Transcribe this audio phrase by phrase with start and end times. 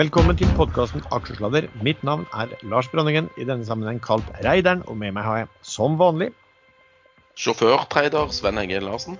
[0.00, 1.66] Velkommen til podkasten Aksjesladder.
[1.84, 5.48] Mitt navn er Lars Brønningen, i denne sammenheng kalt Reideren, og med meg har jeg
[5.66, 6.30] som vanlig
[7.36, 9.18] Sjåførtrader Sven Egil Larsen.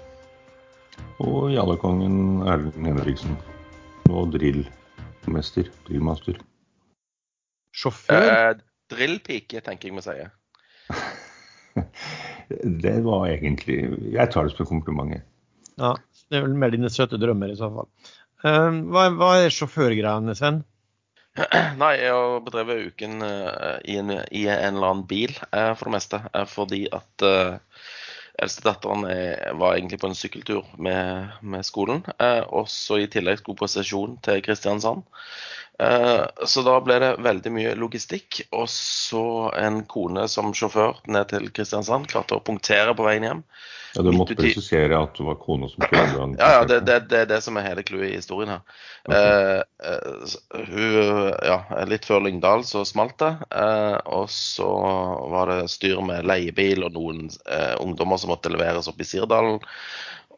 [1.20, 3.36] Og jallekongen Erlend Henriksen.
[4.08, 5.68] Og drillmester.
[5.84, 6.40] Drillmaster.
[7.76, 8.30] sjåfør.
[8.30, 8.54] Eh,
[8.88, 10.32] drillpike, tenker jeg vi sier.
[12.86, 13.76] Det var egentlig
[14.14, 15.20] Jeg tar det som en kompliment.
[15.76, 15.92] Ja,
[16.30, 17.92] det er vel mer dine søte drømmer i så fall.
[18.44, 20.62] Eh, hva, hva er sjåførgreiene, Sven?
[21.82, 25.88] Nei, jeg har bedrevet uken eh, i, en, i en eller annen bil, eh, for
[25.90, 26.22] det meste.
[26.34, 27.26] eh, fordi at
[28.40, 32.02] eldstedatteren er- var egentlig på en sykkeltur med, med skolen.
[32.18, 35.04] eh, og så i tillegg skulle på sesjon til Kristiansand.
[35.80, 38.42] Eh, så da ble det veldig mye logistikk.
[38.52, 39.24] Og så
[39.56, 42.10] en kone som sjåfør ned til Kristiansand.
[42.10, 43.44] Klarte å punktere på veien hjem.
[43.94, 46.26] Ja, Du måtte presisere at det var kona som kjørte.
[46.38, 48.60] Ja, ja, det, det, det er det som er hele clouet i historien her.
[49.08, 49.64] Okay.
[49.82, 50.36] eh,
[50.68, 51.56] hun, ja,
[51.90, 53.32] Litt før Lyngdal så smalt det.
[53.50, 54.70] Eh, og så
[55.32, 59.58] var det styr med leiebil og noen eh, ungdommer som måtte leveres opp i Sirdalen.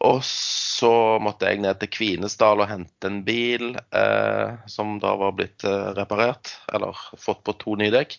[0.02, 0.90] Og så
[1.22, 5.92] måtte jeg ned til Kvinesdal og hente en bil eh, som da var blitt eh,
[5.94, 8.16] reparert, eller fått på to nye dekk.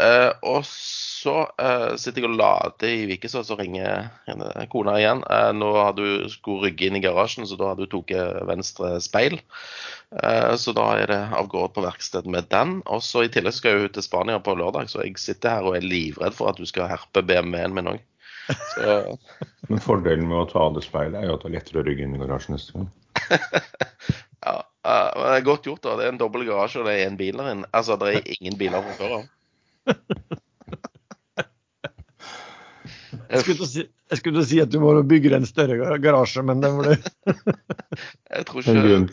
[0.00, 4.08] Eh, og så eh, sitter jeg og lader i Vikeså, så ringer
[4.72, 5.20] kona igjen.
[5.28, 8.94] Eh, nå hadde hun skulle rygge inn i garasjen, så da hadde hun tatt venstre
[9.04, 9.36] speil.
[10.16, 12.78] Eh, så da er det av gårde på verksted med den.
[12.88, 15.76] Og så i tillegg skal hun til Spania på lørdag, så jeg sitter her og
[15.76, 18.00] er livredd for at hun skal herpe BMW-en min òg.
[18.74, 19.18] Så
[19.70, 21.86] Men fordelen med å ta av det speilet er jo at det er lettere å
[21.86, 22.88] rygge inn i garasjen neste gang.
[24.46, 25.96] ja, eh, men det er godt gjort, da.
[25.98, 27.70] Det er en dobbel garasje, og det er én bil der inne.
[27.70, 29.28] Altså, det er ingen biler fra før av.
[33.32, 35.48] Jeg skulle til å si, jeg skulle til å si at du må bygge en
[35.48, 36.96] større garasje, men det ble
[38.32, 39.06] Jeg tror ikke grunnen,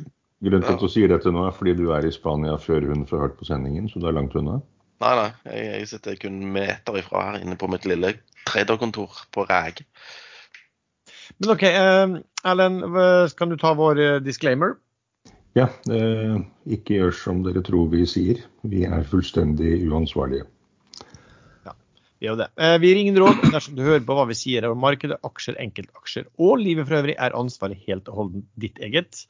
[0.43, 3.05] grunn til at du sier dette nå, er fordi du er i Spania før hun
[3.07, 4.59] får hørt på sendingen, så du er langt unna.
[4.99, 5.29] Nei, nei.
[5.47, 8.17] Jeg, jeg sitter kun meter ifra her inne på mitt lille
[8.49, 9.85] traderkontor på Ræg.
[11.39, 12.85] Men OK, eh, Erlend,
[13.37, 14.75] kan du ta vår eh, disclaimer?
[15.57, 16.37] Ja, eh,
[16.69, 18.41] ikke gjør som dere tror vi sier.
[18.69, 20.45] Vi er fullstendig uansvarlige.
[21.65, 21.73] Ja,
[22.19, 22.49] Vi gjør det.
[22.57, 25.57] Eh, Vi gir ingen råd dersom du hører på hva vi sier over markedet, aksjer,
[25.59, 29.25] enkeltaksjer og livet for øvrig, er ansvaret helt og holdent ditt eget.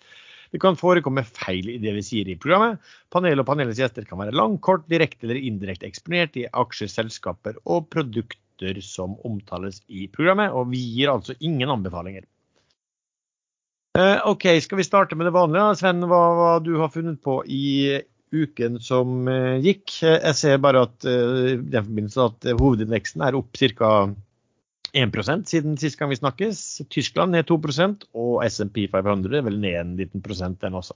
[0.51, 2.81] Det kan forekomme feil i det vi sier i programmet.
[3.13, 7.61] Panelet og panelets gjester kan være lang, kort, direkte eller indirekte eksponert i aksjer, selskaper
[7.65, 7.85] og
[8.59, 12.23] produkter som omtales i programmet, og vi gir altså ingen anbefalinger.
[13.97, 15.75] Eh, OK, skal vi starte med det vanlige?
[15.75, 17.99] Sven, hva, hva du har funnet på i
[18.31, 20.01] uken som eh, gikk.
[20.03, 24.13] Jeg ser bare at eh, at hovedindeksen er opp ca.
[24.89, 26.81] 1 siden sist gang vi snakkes.
[26.89, 30.95] Tyskland ned 2% og SMP 500 er vel ned en liten prosent, den også.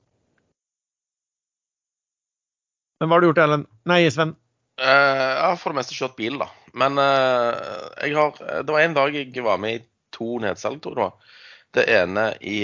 [3.00, 3.68] Men hva har du gjort, Ellen?
[3.85, 4.34] Nei, Sven.
[4.81, 6.50] Eh, jeg har for det meste kjørt bil, da.
[6.73, 10.94] Men eh, jeg har, det var en dag jeg var med i to nedsalg, tror
[10.94, 11.34] jeg det var.
[11.73, 12.57] Det ene i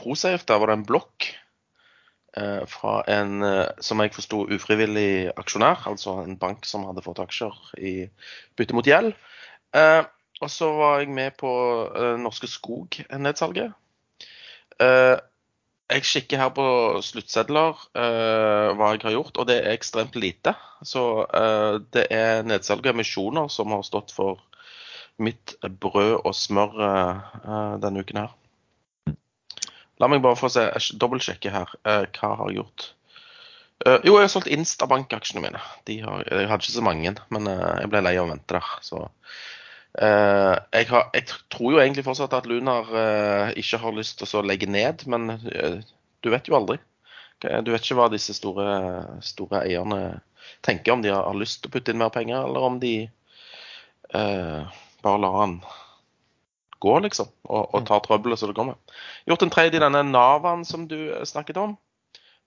[0.00, 1.26] Prosafe, der var det en blokk
[2.36, 5.84] eh, fra en, eh, som jeg forsto, ufrivillig aksjonær.
[5.90, 7.94] Altså en bank som hadde fått aksjer i
[8.58, 9.12] bytte mot gjeld.
[9.76, 10.02] Eh,
[10.40, 11.52] og så var jeg med på
[11.90, 13.76] eh, Norske Skog-nedsalget.
[15.90, 16.64] Jeg kikker her på
[17.02, 20.52] sluttsedler uh, hva jeg har gjort, og det er ekstremt lite.
[20.86, 24.38] Så uh, det er nedsalg av emisjoner som har stått for
[25.20, 28.36] mitt brød og smør uh, denne uken her.
[30.00, 31.74] La meg bare få se, jeg dobbeltsjekke her.
[31.82, 32.86] hva hva har jeg gjort?
[34.04, 35.60] Jo, jeg har solgt Instabank-aksjene mine.
[35.60, 38.72] Har, jeg hadde ikke så mange, men jeg ble lei av å vente der.
[38.84, 39.06] Så
[39.98, 44.44] jeg, har, jeg tror jo egentlig fortsatt at Lunar eh, ikke har lyst til å
[44.46, 45.80] legge ned, men eh,
[46.22, 46.78] du vet jo aldri.
[47.40, 48.68] Du vet ikke hva disse store,
[49.24, 50.20] store eierne
[50.60, 52.94] tenker, om de har, lyst til å putte inn mer penger, eller om de
[54.14, 55.60] eh, bare lar han
[56.80, 58.78] gå, liksom, og, og tar trøbbelet så det kommer.
[59.28, 61.76] Gjort en tredje i denne Navaen som du eh, snakket om.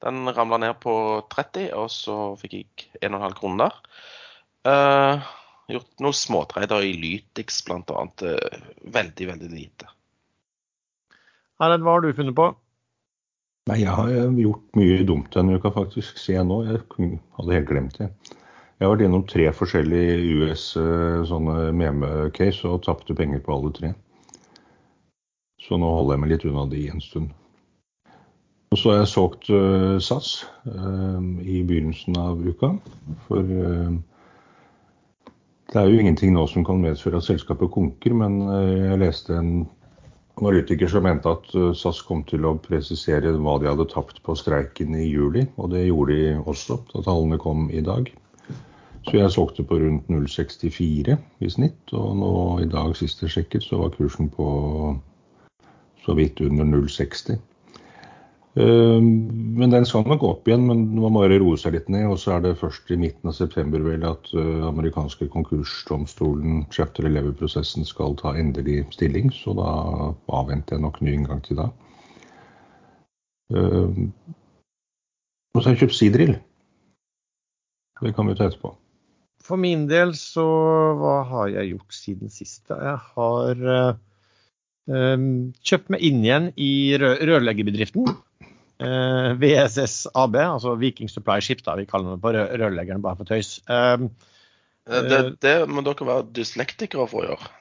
[0.03, 0.95] Den ramla ned på
[1.31, 2.67] 30, og så fikk jeg
[3.07, 3.77] 1,5 kroner der.
[4.69, 5.31] Eh,
[5.71, 8.21] gjort noen småtreider i Lytix annet.
[8.21, 9.89] eh, veldig, veldig lite.
[11.61, 12.49] Erlend, hva har du funnet på?
[13.69, 16.17] Nei, jeg har eh, gjort mye dumt denne uka, faktisk.
[16.19, 16.81] Se nå, jeg
[17.37, 18.09] hadde helt glemt det.
[18.79, 23.71] Jeg har vært gjennom tre forskjellige US eh, sånne meme-case og tapte penger på alle
[23.77, 23.93] tre.
[25.63, 27.31] Så nå holder jeg meg litt unna de en stund.
[28.73, 29.47] Og så har jeg solgt
[30.03, 30.29] SAS
[30.67, 32.73] eh, i begynnelsen av uka.
[33.29, 33.93] For eh,
[35.71, 39.37] det er jo ingenting nå som kan medføre at selskapet konker, men eh, jeg leste
[39.37, 39.53] en
[40.41, 44.35] analytiker som mente at eh, SAS kom til å presisere hva de hadde tapt på
[44.37, 48.11] streiken i juli, og det gjorde de også da tallene kom i dag.
[49.03, 53.65] Så jeg solgte på rundt 0,64 i snitt, og nå i dag sist jeg sjekket,
[53.65, 54.47] så var kursen på
[56.05, 57.39] så vidt under 0,60.
[58.55, 59.05] Ehm,
[59.57, 62.05] men den skal nok opp igjen, men man må bare roe seg litt ned.
[62.11, 67.07] Og så er det først i midten av september vel at uh, amerikanske konkursdomstolen, chapter
[67.09, 69.33] 11-prosessen, skal ta endelig stilling.
[69.33, 69.71] Så da
[70.29, 71.71] avventer jeg nok ny inngang til da.
[73.53, 74.05] Uh,
[75.53, 76.37] og så har jeg kjøpt sidrill.
[78.03, 78.75] Det kan vi ta etterpå.
[79.43, 80.45] For min del så
[80.99, 82.69] hva har jeg gjort siden sist?
[82.69, 83.97] Jeg har uh,
[84.87, 88.09] kjøpt meg inn igjen i rørleggerbedriften.
[88.83, 93.29] Uh, VSS AB, altså Viking Supply Ship, da, vi kaller det på rørleggeren bare for
[93.29, 93.59] tøys.
[93.69, 94.09] Uh,
[94.89, 97.51] det, det, må dere være dyslektikere for å gjøre.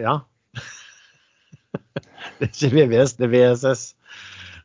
[0.00, 0.16] Ja.
[2.40, 3.84] det er ikke VVS, det er VSS.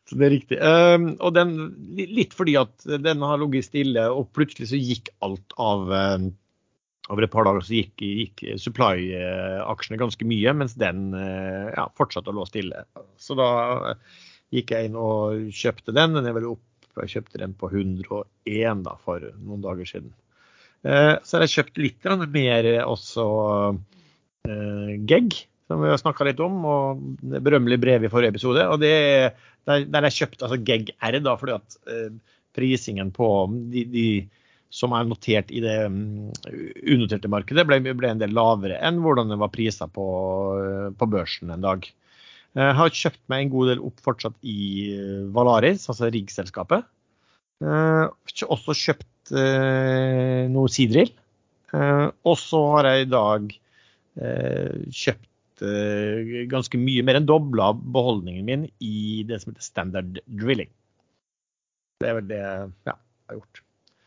[0.06, 0.58] Så det er riktig.
[0.64, 1.54] Uh, og den,
[2.00, 5.94] litt fordi at den har ligget stille, og plutselig så gikk alt av
[7.12, 12.38] Over et par dager så gikk, gikk supply-aksjene ganske mye, mens den ja, fortsatte å
[12.40, 12.82] lå stille.
[13.22, 13.94] Så da
[14.56, 16.16] gikk jeg inn og kjøpte den.
[16.18, 16.64] Den er vel opp,
[17.04, 20.10] jeg kjøpte den på 101 da, for noen dager siden.
[20.82, 23.26] Så så har jeg kjøpt litt mer også
[24.46, 26.60] eh, Gegg, som vi har snakka litt om.
[26.70, 28.66] og Det berømmelige brevet i forrige episode.
[28.70, 28.96] og det
[29.66, 32.10] der, der jeg kjøpte altså Gegg R, da, fordi at eh,
[32.56, 33.30] prisingen på
[33.74, 34.08] de, de,
[34.74, 36.32] som er notert i det um,
[36.84, 40.08] unoterte markedet, ble, ble, en del lavere enn hvordan det var priser på,
[40.98, 41.88] på børsen en dag.
[42.56, 44.60] Jeg eh, har kjøpt meg en god del opp fortsatt i
[44.96, 46.88] eh, Valaris, altså riggselskapet.
[47.64, 49.32] Også kjøpt
[50.52, 51.14] noe sidrill.
[51.72, 53.54] Og så har jeg i dag
[54.92, 55.64] kjøpt
[56.52, 60.72] ganske mye, mer enn dobla beholdningen min i det som heter standard drilling.
[62.04, 62.60] Det er vel det ja,
[62.92, 63.65] jeg har gjort.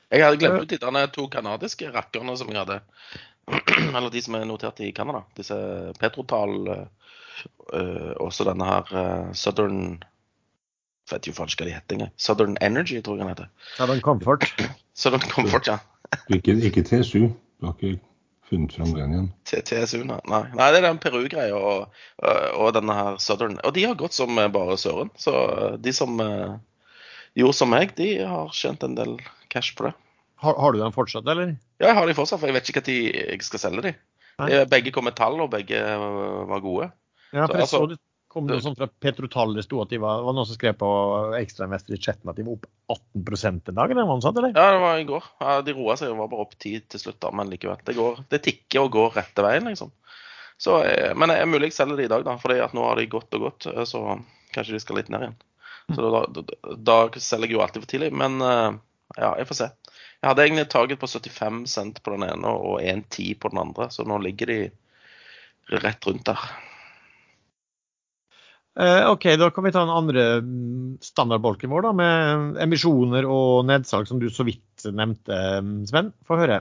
[0.08, 2.80] Jeg hadde glemt ut de to canadiske rakkerne som jeg hadde.
[3.96, 5.24] Eller de som er notert i Canada.
[5.36, 5.56] Disse
[6.00, 9.98] Petrotal uh, også denne her uh, Southern
[11.08, 12.10] jeg vet jo faen ikke hva de heter engang.
[12.20, 13.46] Southern Energy, tror jeg den heter.
[13.78, 14.44] Southern Comfort.
[15.02, 15.78] Southern Comfort, ja.
[16.28, 17.30] ikke, ikke, TSU.
[17.30, 18.00] Du har ikke
[18.48, 19.30] funnet fram den igjen?
[19.48, 20.18] TSU, nei.
[20.28, 20.42] nei.
[20.68, 23.56] det er den Peru-greia og, og, denne her Southern.
[23.64, 25.08] Og de har gått som bare søren.
[25.16, 25.32] Så
[25.80, 26.60] de som uh,
[27.40, 29.16] gjorde som meg, de har tjent en del
[29.52, 29.94] cash på det.
[30.38, 31.56] Har, har, du dem fortsatt, eller?
[31.80, 32.98] Ja, jeg har dem fortsatt, for jeg vet ikke når
[33.34, 34.02] jeg skal selge dem.
[34.38, 34.50] Nei.
[34.70, 35.80] Begge kom med tall, og begge
[36.46, 36.92] var gode.
[37.32, 37.98] Ja, for jeg altså, så det
[38.30, 39.56] kom noe sånt fra Petrotal.
[39.56, 40.90] Det sto at de var, var noen som skrev på
[41.40, 44.02] ekstrainvestor i chatten at de var opp 18 den dagen?
[44.10, 44.54] Var sånt, eller?
[44.54, 45.26] Ja, det var i går.
[45.66, 47.82] De roa seg og var bare opp 10 til slutt, da, men likevel.
[47.84, 49.92] Det, går, det tikker og går rette veien, liksom.
[50.58, 52.98] Så, eh, men det er mulig jeg selger de i dag, da, at nå har
[52.98, 53.68] de gått og gått.
[53.70, 54.02] Eh, så
[54.54, 55.38] kanskje de skal litt ned igjen.
[55.94, 58.10] Så da, da, da selger jeg jo alltid for tidlig.
[58.18, 58.78] Men eh,
[59.16, 59.68] ja, jeg får se.
[60.18, 63.88] Jeg hadde egentlig taget på 75 cent på den ene og 1,10 på den andre,
[63.94, 64.58] så nå ligger de
[65.78, 66.48] rett rundt der.
[68.78, 73.64] Eh, OK, da kan vi ta den andre mm, standardbolken vår, da, med emisjoner og
[73.66, 76.12] nedsalg, som du så vidt nevnte, mm, Sven.
[76.28, 76.60] Få høre.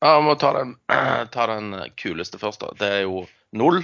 [0.00, 0.76] Ja, Vi må ta den,
[1.34, 2.64] ta den, kuleste først.
[2.64, 2.72] da.
[2.80, 3.82] Det er jo null.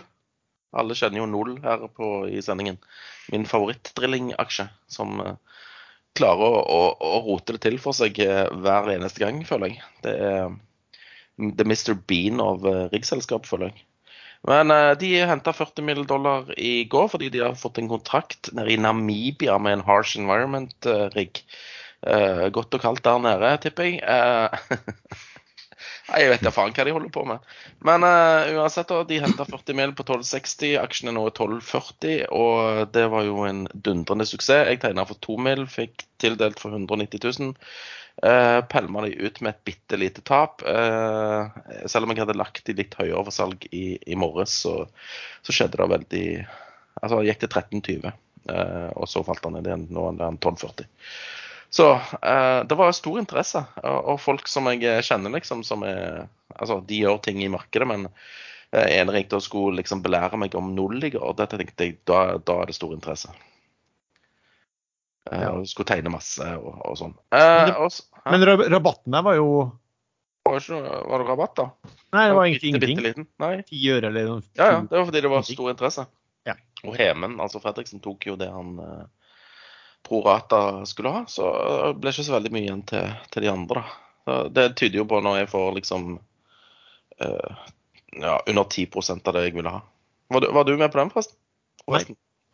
[0.73, 2.81] Alle kjenner jo null her på, i sendingen.
[3.32, 5.34] Min favorittdrillingaksje, som uh,
[6.19, 9.84] klarer å, å, å, rote det til for seg uh, hver eneste gang, føler jeg.
[10.05, 11.94] Det er mm, The Mr.
[12.10, 13.84] Bean av uh, riggselskap, føler jeg.
[14.48, 16.05] Men uh, de henta 40 mill.
[16.08, 20.19] dollar i går fordi de har fått en kontrakt nede i Namibia med en Harsh
[20.20, 21.44] Environment-rigg.
[22.00, 24.79] Godt og kaldt der nede, tipper jeg.
[26.10, 27.46] Uh, jeg vet da faen hva de holder på med.
[27.86, 30.74] Men uansett, da, de henta 40 mil på 1260.
[30.82, 34.69] Aksjene nå er 1240, og det var jo en dundrende suksess.
[34.69, 37.56] Jeg tegna for 2 mil, fikk tildelt for 190 000.
[38.20, 40.62] Uh, Pælma de ut med et bitte lite tap.
[40.62, 41.48] Uh,
[41.88, 44.74] selv om jeg hadde lagt de litt høyere for salg i, i morges, så,
[45.40, 46.26] så, skjedde det veldig
[47.00, 48.10] Altså gikk til 13,20,
[48.50, 49.86] uh, og så falt han ned igjen.
[49.94, 50.84] Nå er han 12,40.
[51.70, 56.29] Så uh, det var stor interesse, og, og, folk som jeg kjenner, liksom, som er
[56.60, 60.56] Altså, de gjør ting i markedet, men uh, en ringte og skulle liksom belære meg
[60.58, 63.31] om nulliger, og dette tenkte jeg, da, da er det stor interesse.
[65.31, 65.53] Ja.
[65.55, 67.12] Og skulle tegne masse og, og sånn.
[67.36, 69.50] Eh, men, men rabatten der var jo
[70.46, 71.93] var, ikke, var det rabatt, da?
[72.17, 73.27] Nei, det var egentlig ingenting.
[73.43, 73.53] Nei.
[73.69, 74.44] Ti øre eller noe.
[74.58, 74.81] Ja, ja.
[74.89, 76.06] Det var fordi det var stor interesse.
[76.48, 76.56] Ja.
[76.82, 79.05] Og Hemen, altså Fredriksen, tok jo det han eh,
[80.10, 81.24] pro rata skulle ha.
[81.31, 83.84] Så det ble ikke så veldig mye igjen til, til de andre,
[84.26, 84.40] da.
[84.52, 86.10] Det tyder jo på når jeg får liksom
[87.24, 87.60] uh,
[88.20, 89.81] ja, under 10 av det jeg ville ha.
[90.31, 91.38] Var du, var du med på den, forresten?
[91.90, 92.05] Nei.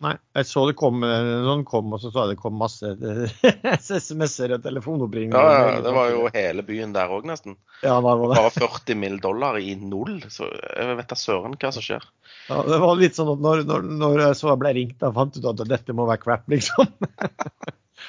[0.04, 2.90] Nei, jeg så det kom, eh, noen kom, og så så jeg det kom masse
[3.86, 5.40] SMS-er og telefonoppringninger.
[5.40, 7.56] Ja, ja, det var jo hele byen der òg, nesten.
[7.80, 8.36] Ja, det var det.
[8.36, 9.16] Bare 40 mill.
[9.24, 10.18] dollar i null.
[10.28, 12.04] Så jeg vet da søren hva som skjer.
[12.46, 15.10] Ja, det var litt sånn at når, når, når jeg så jeg ble ringt, da
[15.14, 16.92] fant ut at dette må være crap, liksom.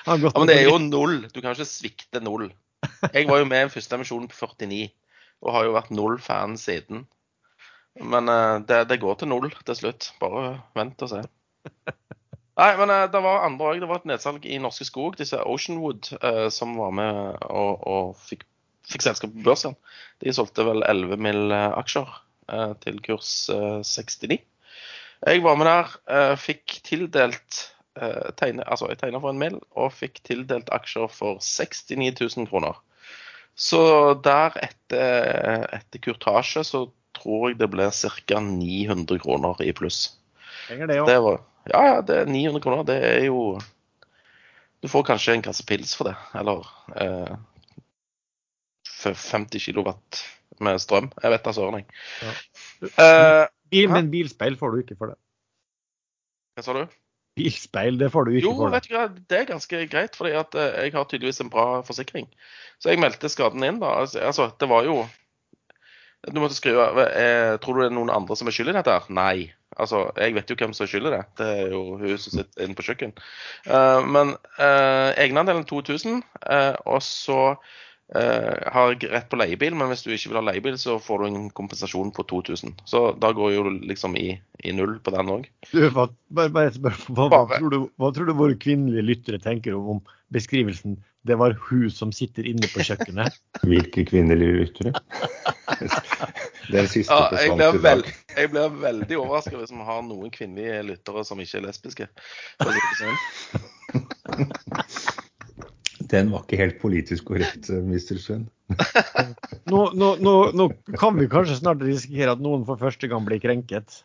[0.08, 1.18] Ja, Men det er jo null.
[1.34, 2.46] Du kan ikke svikte null.
[3.12, 4.90] Jeg var jo med i første emisjon på 49,
[5.44, 7.02] og har jo vært null-fan siden.
[8.00, 10.12] Men eh, det, det går til null til slutt.
[10.22, 11.24] Bare vent og se.
[12.58, 13.82] Nei, men eh, det var andre òg.
[13.82, 18.14] Det var et nedsalg i Norske Skog, disse Oceanwood, eh, som var med og, og
[18.30, 18.46] fikk,
[18.88, 19.76] fikk selskap på børsen.
[20.24, 21.52] De solgte vel 11 mill.
[21.52, 22.16] aksjer
[22.84, 24.40] til kurs eh, 69.
[25.26, 27.62] Jeg var med der, eh, fikk tildelt
[27.98, 29.58] eh, tegne, altså jeg tegna for en mill.
[29.76, 32.78] og fikk tildelt aksjer for 69 000 kroner.
[33.58, 36.84] Så der etter, etter kurtasje så
[37.18, 38.40] tror jeg det ble ca.
[38.44, 40.20] 900 kroner i pluss.
[40.68, 41.08] Det, jo.
[41.08, 42.86] Det var, ja, ja, det er 900 kroner.
[42.86, 43.58] Det er jo
[44.78, 46.16] Du får kanskje en kasse pils for det.
[46.38, 46.68] Eller
[47.02, 47.34] eh,
[49.02, 50.22] 50 kilowatt
[50.64, 51.12] med strøm.
[51.24, 51.86] Jeg vet da søren, jeg.
[52.24, 52.34] Ja.
[53.04, 55.18] Eh, Bil, men bilspeil får du ikke for det.
[56.58, 56.86] hva sa du?
[57.38, 58.80] Bilspeil, det får du ikke Jo, for det.
[58.80, 61.66] vet du hva, det er ganske greit, fordi at eh, jeg har tydeligvis en bra
[61.86, 62.26] forsikring.
[62.82, 63.92] Så jeg meldte skaden inn, da.
[64.02, 65.04] Altså, Altså, det var jo
[66.34, 68.90] Du måtte skrive eh, Tror du det er noen andre som er skyld i dette?
[68.92, 69.06] her?
[69.14, 69.52] Nei.
[69.78, 71.22] Altså, jeg vet jo hvem som er skyld i det.
[71.38, 73.12] Det er jo hun som sitter inne på kjøkken.
[73.70, 77.38] Uh, men uh, egenandelen 2000, uh, og så
[78.16, 81.26] har jeg rett på leiebil, men hvis du ikke vil ha leiebil, så får du
[81.28, 82.78] en kompensasjon på 2000.
[82.88, 84.30] Så da går jo liksom i,
[84.64, 85.50] i null på den òg.
[85.74, 86.80] Hva, bare, bare et.
[86.80, 87.60] Hva, hva, Bare.
[87.60, 90.96] tror du, hva tror du våre kvinnelige lyttere tenker om, om beskrivelsen
[91.28, 93.36] 'det var hun som sitter inne på kjøkkenet'?
[93.68, 94.94] Hvilke kvinnelige lyttere?
[96.72, 98.14] Det er siste Ja, jeg ble blir, i vel, dag.
[98.38, 102.08] jeg blir veldig overraska hvis vi har noen kvinnelige lyttere som ikke er lesbiske.
[102.60, 103.18] For å si det sånn.
[106.12, 108.20] Den var ikke helt politisk korrekt, eh, Mr.
[108.22, 108.46] Sven.
[109.72, 110.66] Nå, nå, nå, nå
[111.00, 114.02] kan vi kanskje snart risikere at noen for første gang blir krenket.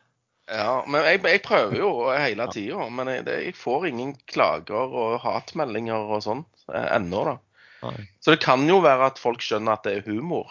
[0.51, 2.89] Ja, men jeg, jeg prøver jo hele tida.
[2.91, 6.43] Men jeg, det, jeg får ingen klager og hatmeldinger og sånn
[6.73, 7.37] eh, ennå, da.
[7.83, 8.09] Nei.
[8.23, 10.51] Så det kan jo være at folk skjønner at det er humor,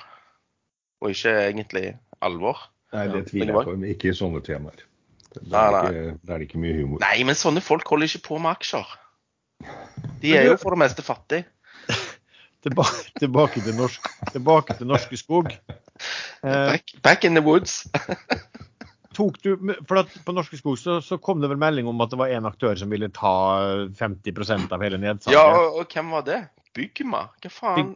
[1.04, 1.86] og ikke egentlig
[2.24, 2.66] alvor.
[2.96, 3.76] Nei, det tviler jeg på.
[3.78, 4.84] men Ikke i sånne temaer.
[5.32, 7.04] Da er, det ikke, er det ikke mye humor.
[7.04, 8.98] Nei, men sånne folk holder ikke på med aksjer.
[10.22, 11.46] De er jo for det meste fattige.
[12.66, 15.48] Tilbake, tilbake, til norsk, tilbake til Norske Skog.
[15.50, 17.88] Eh, Back, back in the woods.
[19.18, 19.56] tok du,
[19.90, 22.46] for På Norske Skog så, så kom det vel melding om at det var én
[22.48, 23.34] aktør som ville ta
[23.98, 25.36] 50% av hele nedsalget.
[25.38, 26.40] Ja, og, og hvem var det?
[26.78, 27.26] Bygma?
[27.42, 27.94] Hva faen?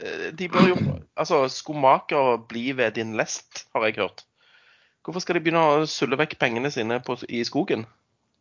[0.00, 0.76] Eh, De bør jo
[1.12, 4.24] Altså, skomaker blir ved din lest, har jeg hørt.
[5.04, 7.84] Hvorfor skal de begynne å sulle vekk pengene sine på, i skogen?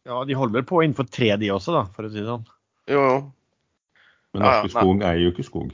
[0.08, 2.48] Ja, De holder vel på innenfor tre, de også, da, for å si det sånn.
[2.90, 3.20] Jo, jo.
[4.34, 5.72] Men Ja, ja, Norske Skog eier jo ikke skog.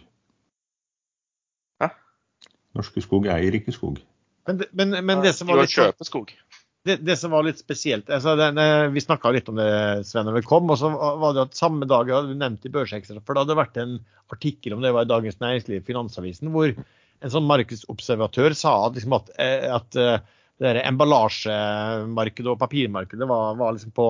[1.84, 1.90] Hæ?
[2.78, 4.02] Norske Skog eier ikke skog.
[4.48, 6.28] Men, men, men det, som var litt, sånn-
[6.88, 8.60] det, det som var litt spesielt altså den,
[8.96, 9.68] Vi snakka litt om det
[10.08, 10.70] Sven, når vi kom.
[10.72, 13.60] og så var det at Samme dag hadde vi nevnt i Børsekstra, for det hadde
[13.60, 13.98] vært en
[14.32, 19.16] artikkel om det var i Dagens Næringsliv, Finansavisen, hvor en sånn markedsobservatør sa at, liksom
[19.18, 20.18] at, eh, at eh,
[20.58, 24.08] det der emballasjemarkedet og papirmarkedet var, var liksom på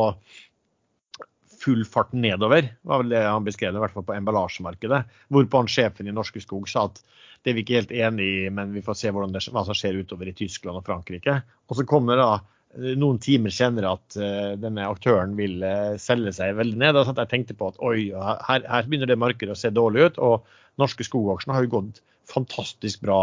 [1.57, 5.01] full fart nedover, var vel det han beskrev det, i hvert fall på emballasjemarkedet.
[5.33, 7.01] Hvorpå han sjefen i Norske Skog sa at
[7.43, 9.99] det er vi ikke helt enig i, men vi får se det, hva som skjer
[10.03, 11.39] utover i Tyskland og Frankrike.
[11.67, 16.33] Og så kommer da eh, noen timer senere at eh, denne aktøren vil eh, selge
[16.39, 16.97] seg veldig ned.
[16.97, 20.21] Da jeg tenkte på at oi, her, her begynner det markedet å se dårlig ut.
[20.23, 23.21] Og norske skogaksjer har jo gått fantastisk bra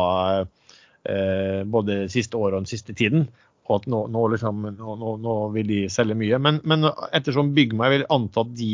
[1.05, 3.27] både siste året og den siste tiden.
[3.69, 6.39] Og at nå, nå, liksom, nå, nå, vil de selge mye.
[6.41, 8.73] Men, men ettersom Byggmeg vil anta at de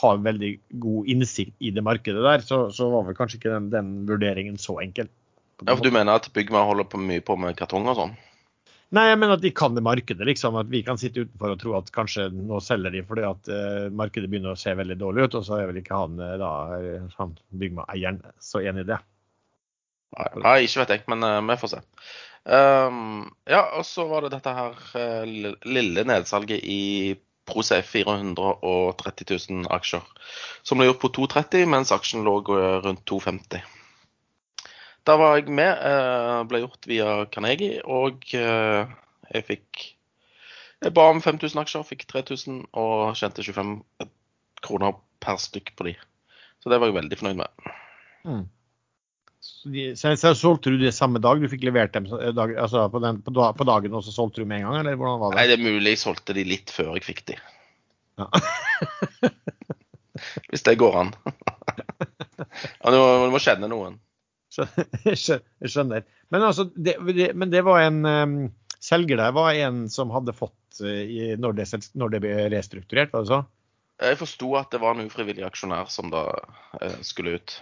[0.00, 0.50] har veldig
[0.82, 4.58] god innsikt i det markedet der, så, så var vel kanskje ikke den, den vurderingen
[4.62, 5.10] så enkel.
[5.66, 8.14] Ja, for Du mener at Byggmeg holder på mye på med kartong og sånn?
[8.96, 10.26] Nei, jeg mener at de kan det markedet.
[10.26, 13.50] liksom, At vi kan sitte utenfor og tro at kanskje nå selger de fordi at
[13.54, 15.36] eh, markedet begynner å se veldig dårlig ut.
[15.38, 18.98] Og så er vel ikke han eh, da, eh, han Byggma-eieren så enig i det.
[20.18, 21.80] Nei, ikke vet jeg, men eh, vi får se.
[22.50, 25.34] Um, ja, og så var det dette her eh,
[25.68, 27.18] lille nedsalget i
[27.50, 30.06] Prosafe 430 000 aksjer.
[30.66, 33.62] Som ble gjort på 2,30, mens aksjen lå eh, rundt 2,50.
[35.08, 35.80] Da var jeg med.
[36.50, 39.80] ble gjort via Carnegie, og jeg fikk
[40.84, 43.72] Jeg ba om 5000 aksjer, fikk 3000 og tjente 25
[44.64, 45.94] kroner per stykk på de.
[46.60, 47.72] Så det var jeg veldig fornøyd med.
[48.28, 48.44] Mm.
[49.60, 51.40] Så, de, så, så solgte du det samme dag?
[51.42, 54.48] Du fikk levert dem dag, altså på, den, på, på dagen, og så solgte du
[54.48, 54.78] med en gang?
[54.80, 55.36] Eller hvordan var det?
[55.36, 55.58] Nei, det?
[55.58, 57.36] er mulig jeg solgte de litt før jeg fikk de.
[58.22, 58.30] Ja.
[60.48, 61.12] Hvis det går an.
[61.28, 64.00] ja, du, må, du må kjenne noen.
[65.04, 65.20] Jeg
[65.68, 66.08] skjønner.
[66.32, 68.42] Men, altså, det, det, men det var en um,
[68.80, 71.68] selger der var en som hadde fått uh, i, når, det,
[72.00, 73.44] når det ble restrukturert, var det så?
[74.00, 77.60] Jeg forsto at det var en ufrivillig aksjonær som da uh, skulle ut.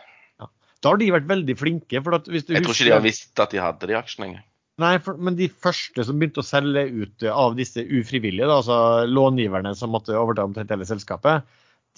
[0.83, 2.03] Da har de vært veldig flinke.
[2.05, 4.31] For at hvis du Jeg tror ikke de har visst at de hadde de aksjene
[4.31, 4.45] engang.
[4.79, 8.61] Nei, for, men de første som begynte å selge ut uh, av disse ufrivillige, da,
[8.61, 11.49] altså långiverne som måtte overta omtrent hele selskapet,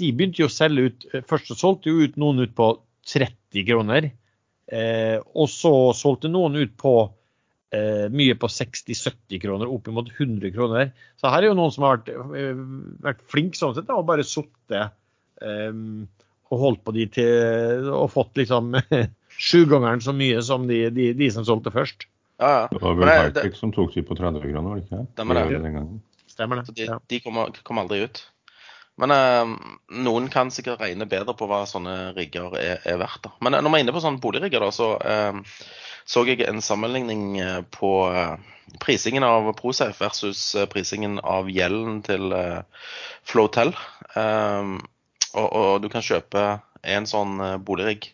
[0.00, 2.70] de begynte jo å selge ut uh, Først så solgte jo ut noen ut på
[3.10, 4.08] 30 kroner.
[4.70, 6.94] Eh, og så solgte noen ut på
[7.74, 10.92] eh, mye på 60-70 kroner, opp mot 100 kroner.
[11.18, 12.64] Så her er jo noen som har vært, eh,
[13.06, 14.94] vært flink sånn sett, da, og bare sittet
[15.42, 15.72] eh,
[16.50, 18.74] og holdt på de til Og fått liksom
[19.50, 22.08] sjugangeren så mye som de, de, de som solgte først.
[22.40, 22.66] Ja, ja.
[22.72, 25.06] Det var vel Hightech som tok de på 30 kroner, var det ikke?
[25.14, 25.46] Stemmer det.
[25.54, 25.88] Det den.
[26.30, 26.74] Stemmer det?
[26.76, 26.98] de, Ja.
[27.12, 28.22] de kommer, kom, aldri ut.
[29.00, 29.52] Men eh,
[30.04, 33.22] noen kan sikkert regne bedre på hva sånne rigger er, er verdt.
[33.28, 33.32] da.
[33.44, 35.40] Men eh, når vi er inne på sånne boligrigger, da, så eh,
[36.10, 38.36] så jeg en sammenligning eh, på eh,
[38.82, 42.62] prisingen av Prosafe versus eh, prisingen av gjelden til eh,
[43.28, 43.74] Flotel.
[44.16, 44.72] Eh,
[45.34, 46.44] og, og du kan kjøpe
[46.82, 48.08] en sånn eh, boligrigg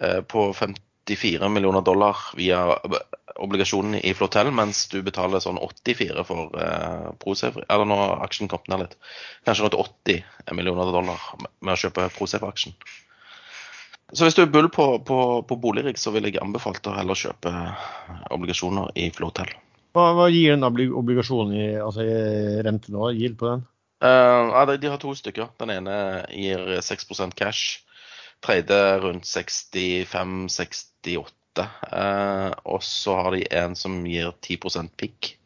[0.00, 3.00] eh, på 54 millioner dollar via eh,
[3.40, 7.64] obligasjonen i Flotel, mens du betaler sånn 84 for eh, Prosafe.
[7.68, 8.98] Eller nå har aksjen kommet ned litt.
[9.48, 11.22] Kanskje rundt 80 millioner dollar
[11.60, 12.76] med- å kjøpe Prosafe-aksjen.
[14.10, 17.18] Så hvis du er bull på, på, på boligrigg, så vil jeg anbefale å heller
[17.18, 17.52] kjøpe
[18.34, 19.52] obligasjoner i Flotel.
[19.94, 22.16] Hva, hva gir den obligasjonen i, altså i
[22.66, 23.08] rente nå?
[23.14, 23.62] Gild på den?
[24.00, 25.48] Eh, ja, de, har to stykker.
[25.60, 27.84] Den ene gir 6% cash.
[28.40, 31.28] Tredje rundt 65-68.
[31.90, 35.36] Uh, og så har de en som gir 10% PIK.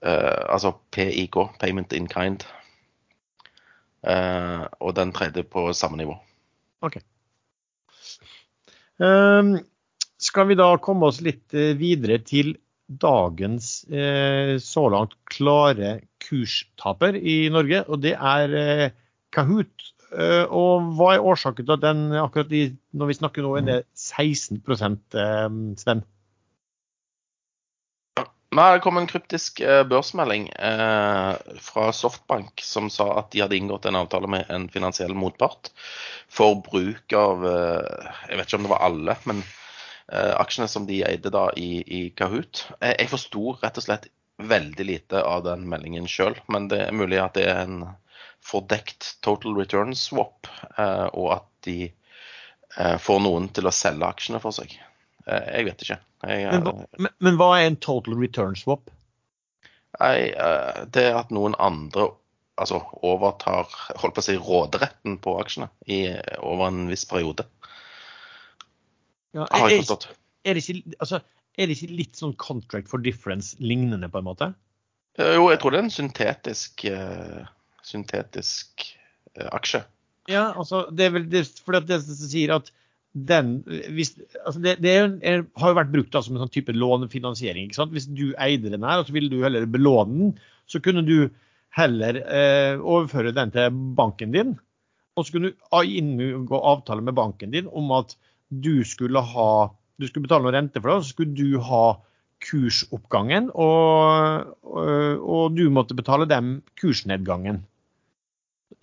[0.00, 2.44] Eh, altså PIK, Payment in Kind.
[4.06, 6.14] Eh, og den tredje på samme nivå.
[9.02, 9.58] Ehm,
[10.18, 12.56] skal vi da komme oss litt eh, videre til
[12.88, 18.90] dagens eh, så langt klare kurstaper i Norge, og det er eh,
[19.34, 19.88] Kahoot.
[20.08, 23.66] Eh, og hva er årsaken til at den akkurat i, når vi snakker nå, er
[23.66, 26.06] det 16 eh, Sven?
[28.48, 33.58] Nei, Det kom en kryptisk eh, børsmelding eh, fra Softbank som sa at de hadde
[33.58, 35.68] inngått en avtale med en finansiell motpart
[36.32, 40.88] for bruk av eh, Jeg vet ikke om det var alle, men eh, aksjene som
[40.88, 42.64] de eide da i, i Kahoot.
[42.80, 44.08] Jeg forsto rett og slett
[44.38, 47.80] veldig lite av den meldingen sjøl, men det er mulig at det er en
[48.44, 50.46] fordekt total return swap,
[50.78, 54.76] eh, og at de eh, får noen til å selge aksjene for seg.
[55.26, 55.98] Eh, jeg vet ikke.
[56.28, 58.90] Jeg, Men, hva- men, men hva er en total return swap?
[59.98, 60.30] Nei,
[60.94, 62.10] det er at noen andre
[62.58, 63.66] altså overtar
[64.02, 66.00] holdt på å si, råderetten på aksjene i,
[66.42, 67.46] over en viss periode.
[69.34, 70.08] Ja, Har er, jeg forstått.
[70.44, 71.20] er, det ikke, altså,
[71.58, 74.52] er det ikke litt sånn contract for difference lignende, på en måte?
[75.18, 77.46] Eh, Jo, jeg tror det er en syntetisk, uh,
[77.86, 78.84] syntetisk
[79.38, 79.82] uh, aksje.
[80.30, 82.70] Ja, altså, det er vel det, fordi at det som sier at
[83.28, 83.62] den
[83.96, 84.12] hvis,
[84.44, 86.74] altså det, det er, en- er, har jo vært brukt da, som en sånn type
[86.76, 87.66] lånefinansiering.
[87.66, 87.94] ikke sant?
[87.96, 90.34] Hvis du eide den her, og så ville du heller belåne den,
[90.68, 91.30] så kunne du
[91.74, 94.52] heller eh, overføre den til banken din.
[95.16, 98.14] Og så kunne du inngå avtale med banken din om at
[98.52, 99.50] du skulle ha
[99.98, 101.84] du skulle betale noe rente for det, og så skulle du ha
[102.44, 107.64] kursoppgangen, og, og, og du måtte betale dem kursnedgangen.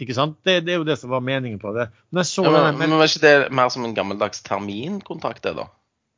[0.02, 0.36] Ikke sant?
[0.44, 1.86] Det, det er jo det som var meningen på det.
[2.12, 5.70] Men Ja, denne, men, men var ikke det mer som en gammeldags terminkontrakt, det, da?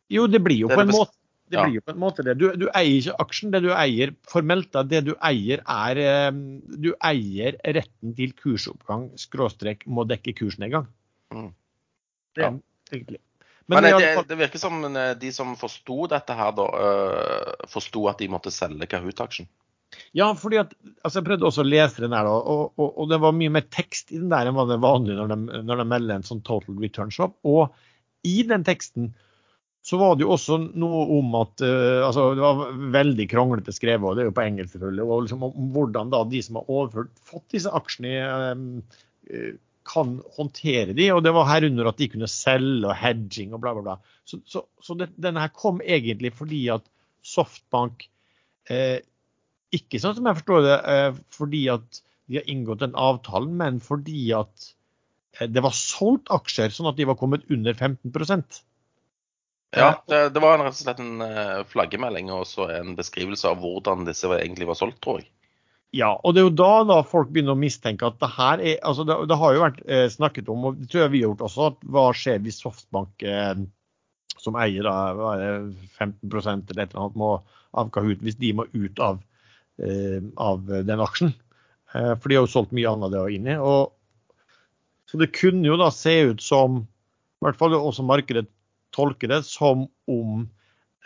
[0.09, 1.13] Jo, det blir jo Det på en måte
[1.47, 1.63] det Ja.
[1.63, 2.33] blir jo på en måte det.
[2.41, 3.51] Du, du eier ikke aksjen.
[3.53, 6.39] Det du eier formelt, da, det du eier er eh,
[6.75, 10.89] Du eier retten til kursoppgang, skråstrek, må dekke kursnedgang.
[11.31, 11.53] Mm.
[12.35, 12.51] Det er Ja.
[12.91, 13.21] egentlig.
[13.67, 18.05] Men, eh, det, det virker som eh, de som forsto dette her, da, uh, forsto
[18.07, 19.49] at de måtte selge Kahoot-aksjen.
[20.15, 20.73] Ja, fordi at
[21.05, 23.67] altså Jeg prøvde også å lese den der, og, og, og det var mye mer
[23.71, 26.27] tekst i den der enn hva det er vanlig når de, når de melder en
[26.27, 27.37] sånn total return swap.
[27.47, 27.71] Og
[28.27, 29.13] i den teksten
[29.87, 34.03] så var det jo også noe om at uh, altså Det var veldig kronglete skrevet,
[34.03, 36.71] og det er jo på engelsk selvfølgelig, og liksom om hvordan da de som har
[36.71, 39.55] overført, fått disse aksjene, i eh,
[39.87, 43.73] kan håndtere de, og det var herunder at de kunne selge og hedging og bla,
[43.77, 44.15] bla, bla.
[44.27, 46.85] Så, så, så det, denne her kom egentlig fordi at
[47.27, 48.05] Softbank
[48.71, 48.99] eh,
[49.75, 53.79] ikke sånn som jeg forstår det, eh, fordi at de har inngått den avtalen, men
[53.83, 54.69] fordi at
[55.39, 58.61] eh, det var solgt aksjer, sånn at de var kommet under 15%
[59.75, 64.07] Ja, det, det var rett og slett en eh, flaggemelding og en beskrivelse av hvordan
[64.07, 65.31] disse egentlig var solgt, tror jeg.
[65.95, 68.81] Ja, og det er jo da, da folk begynner å mistenke at det her er
[68.85, 71.31] altså det, det har jo vært eh, snakket om, og det tror jeg vi har
[71.31, 73.61] gjort også, at hva skjer hvis Softbank, eh,
[74.37, 77.31] som eier da hva er det, 15 eller et eller annet, må
[77.77, 79.21] av Kahoot, hvis de må ut av,
[79.83, 81.33] eh, av den aksjen.
[81.93, 83.55] Eh, for de har jo solgt mye annet det var inni.
[83.55, 83.93] Og,
[85.07, 88.47] så det kunne jo da se ut som, i hvert fall også markedet
[88.95, 90.43] tolker det, som om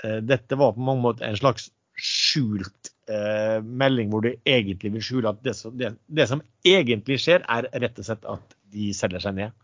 [0.03, 1.69] eh, dette var på mange måter en slags
[2.01, 2.80] skjult
[3.11, 7.43] eh, melding hvor du egentlig vil skjule at det som, det, det som egentlig skjer,
[7.51, 9.57] er rett og slett at de selger seg ned.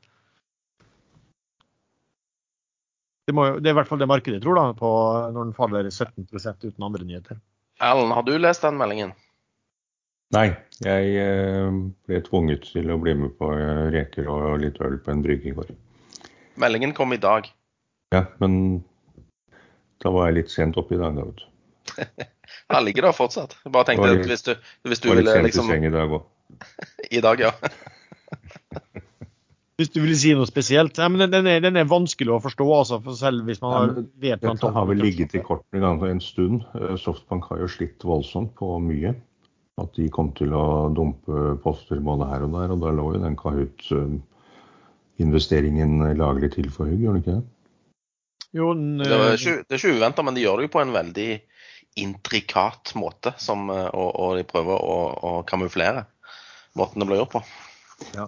[3.27, 4.89] Det, må, det er i hvert fall det markedet tror da, på
[5.35, 7.39] når den faller 17 uten andre nyheter.
[7.83, 9.11] Erlend, har du lest den meldingen?
[10.35, 10.47] Nei,
[10.83, 11.75] jeg eh,
[12.07, 15.51] ble tvunget til å bli med på eh, reker og litt øl på en brygge
[15.51, 15.69] i går.
[16.59, 17.47] Meldingen kom i dag.
[18.15, 18.81] Ja, men
[20.03, 22.27] da var jeg litt sent oppe i dag, da, vet du.
[22.73, 23.57] Han ligger der fortsatt.
[23.65, 24.55] Jeg bare tenkte at hvis du,
[24.87, 26.25] hvis du ville liksom i dag òg.
[27.17, 27.53] I dag, ja.
[29.77, 30.97] Hvis du vil si noe spesielt.
[30.97, 33.73] Ja, men den, den, er, den er vanskelig å forstå, altså, for selv hvis man
[33.75, 36.63] har, vet man Dette har vel ligget i kortene en stund.
[36.73, 39.13] Eh, Softbank har jo slitt voldsomt på mye.
[39.77, 43.21] At de kom til å dumpe poster både her og der, og da lå jo
[43.21, 47.45] den Kahoot-investeringen laglig til for hugg, gjorde den ikke det?
[48.57, 50.73] Jo, den, Det, var eh, ikke, det er ikke uventa, men de gjør det jo
[50.73, 51.29] på en veldig
[51.99, 56.05] intrikat måte, som, eh, og, og de prøver å, å kamuflere
[56.77, 57.43] måten det blir gjort på.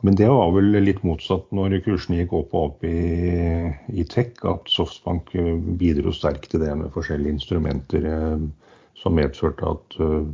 [0.02, 4.34] Men det var vel litt motsatt når kursene gikk opp og opp i, i tech,
[4.50, 8.48] at Softbank eh, bidro sterkt til det med forskjellige instrumenter eh,
[8.98, 10.26] som medførte at, eh,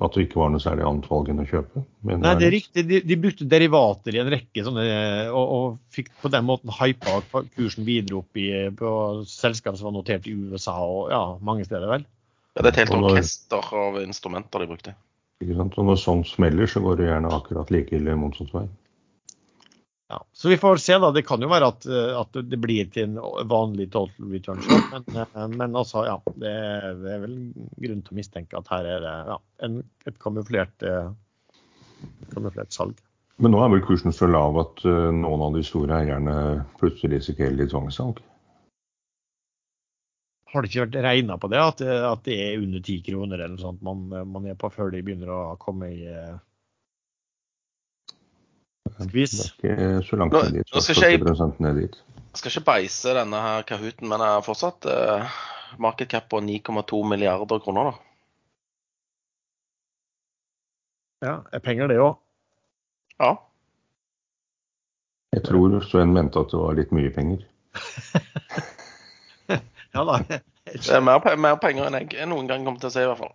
[0.00, 1.84] at det ikke var noe særlig annet valg enn å kjøpe.
[2.08, 2.86] Men Nei, det er riktig.
[2.88, 4.88] De, de brukte derivater i en rekke sånne,
[5.28, 7.20] og, og fikk på den måten hypa
[7.58, 8.90] kursen videre opp i, på
[9.28, 12.08] selskap som var notert i USA og ja, mange steder, vel.
[12.56, 14.96] Ja, det er et helt når- orkester av instrumenter de brukte.
[15.44, 15.76] Ikke sant?
[15.76, 18.64] Og når sånt smeller, så går det gjerne akkurat like ille motsatt vei.
[20.08, 20.24] Ja.
[20.32, 21.10] Så vi får se, da.
[21.12, 24.92] Det kan jo være at, eh, at det blir til en vanlig total return shot,
[24.92, 26.14] men, eh, men altså, ja.
[26.32, 27.34] Det er, det er vel
[27.82, 31.10] grunn til å mistenke at her er det ja, en, et kamuflert, eh,
[32.32, 33.02] kamuflert salg.
[33.36, 37.58] Men nå er vel kursen så lav at noen av de store eierne plutselig risikerer
[37.58, 38.22] litt tvangssalg.
[40.56, 43.52] Har det ikke vært regna på det, at, at det er under ti kroner eller
[43.58, 46.38] noe sånt man, man er på før de begynner å komme i eh,
[49.04, 49.34] skvis?
[49.60, 50.72] Det er ikke så langt Nå- ned dit.
[50.72, 51.98] nå skal ikke ned dit.
[52.36, 55.36] Jeg skal ikke beise denne her Kahooten, men jeg har fortsatt uh,
[55.80, 57.94] market cap på 9,2 milliarder kroner, da.
[61.26, 62.18] Ja, er penger det òg.
[63.20, 63.30] Ja.
[65.32, 67.44] Jeg tror Sven mente at det var litt mye penger.
[69.96, 70.20] Ja da.
[70.66, 73.20] Det er mer, mer penger enn jeg noen gang kommer til å si, i hvert
[73.22, 73.34] fall.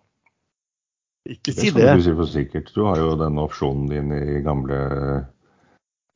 [1.31, 1.93] Ikke Det si skal det.
[1.99, 2.73] du si for sikkert.
[2.75, 4.77] Du har jo denne opsjonen din i gamle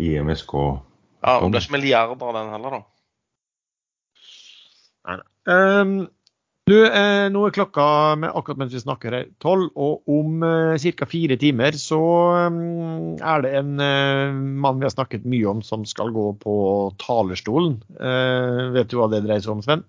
[0.02, 0.54] IMSK.
[1.26, 2.84] Ja, Det blir ikke milliarder av den heller, da.
[5.46, 5.96] Um,
[6.66, 7.86] du, eh, nå er klokka
[8.18, 11.06] med, akkurat mens vi snakker her tolv, og om eh, ca.
[11.06, 12.00] fire timer så
[12.50, 16.56] um, er det en eh, mann vi har snakket mye om som skal gå på
[17.02, 17.78] talerstolen.
[18.02, 19.86] Eh, vet du hva det dreier seg om, Sven?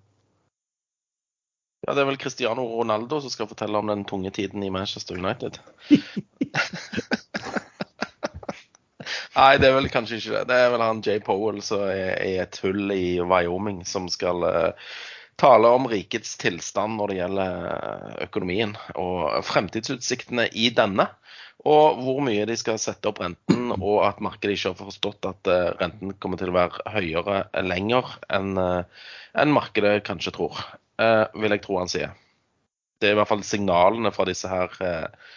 [1.86, 5.14] Ja, Det er vel Cristiano Ronaldo som skal fortelle om den tunge tiden i Manchester
[5.14, 5.58] United.
[9.36, 10.46] Nei, det er vel kanskje ikke det.
[10.50, 14.42] Det er vel han Jay Powell som er i et hull i Wyoming, som skal
[14.48, 14.72] eh,
[15.38, 21.06] tale om rikets tilstand når det gjelder eh, økonomien og fremtidsutsiktene i denne.
[21.66, 25.52] Og hvor mye de skal sette opp renten, og at markedet ikke har forstått at
[25.52, 28.58] eh, renten kommer til å være høyere lenger enn
[29.36, 30.56] enn markedet kanskje tror,
[30.96, 32.14] vil jeg tro han sier.
[33.00, 35.32] Det er i hvert fall signalene fra disse her eh,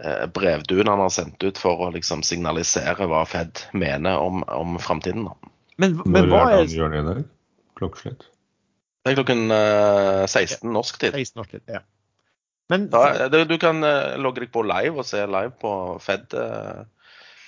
[0.00, 4.78] eh, brevduene han har sendt ut for å liksom signalisere hva Fed mener om, om
[4.80, 5.28] framtiden.
[5.76, 7.26] Men, men Når hva er det han gjør det i dag?
[7.80, 8.30] Klokkeslett.
[9.04, 11.18] Det er klokken eh, 16 norsk tid.
[11.18, 11.84] 16 norsk tid, Ja.
[12.72, 16.32] Men Da, du, kan eh, logge deg på live og se live på Fed.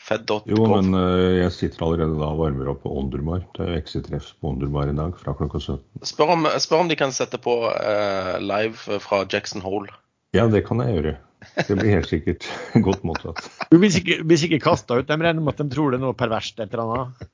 [0.06, 0.44] Fed.gov.
[0.46, 3.42] Jo, men eh, jeg sitter allerede da og varmer opp på Ondermar.
[3.56, 5.80] Det er jo eksetreff på Ondermar i dag fra klokka 17.
[6.06, 9.90] Spør, om, spør om de kan sette på uh, live fra Jackson Hole.
[10.36, 11.16] Ja, det kan jeg gjøre.
[11.56, 12.46] Det blir helt sikkert
[12.86, 13.42] godt mottatt.
[13.70, 15.10] du blir sikkert, blir sikkert kasta ut.
[15.10, 17.26] De regner med at de tror det er noe perverst et eller annet.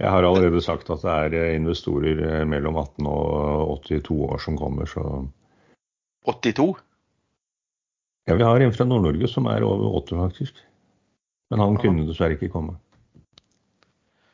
[0.00, 4.58] Jeg har allerede sagt at det er eh, investorer mellom 18 og 82 år som
[4.58, 5.04] kommer, så
[6.26, 6.72] 82.
[8.30, 10.58] Ja, vi har en fra Nord-Norge som er over 80, faktisk.
[11.50, 12.76] Men han kunne dessverre ikke komme.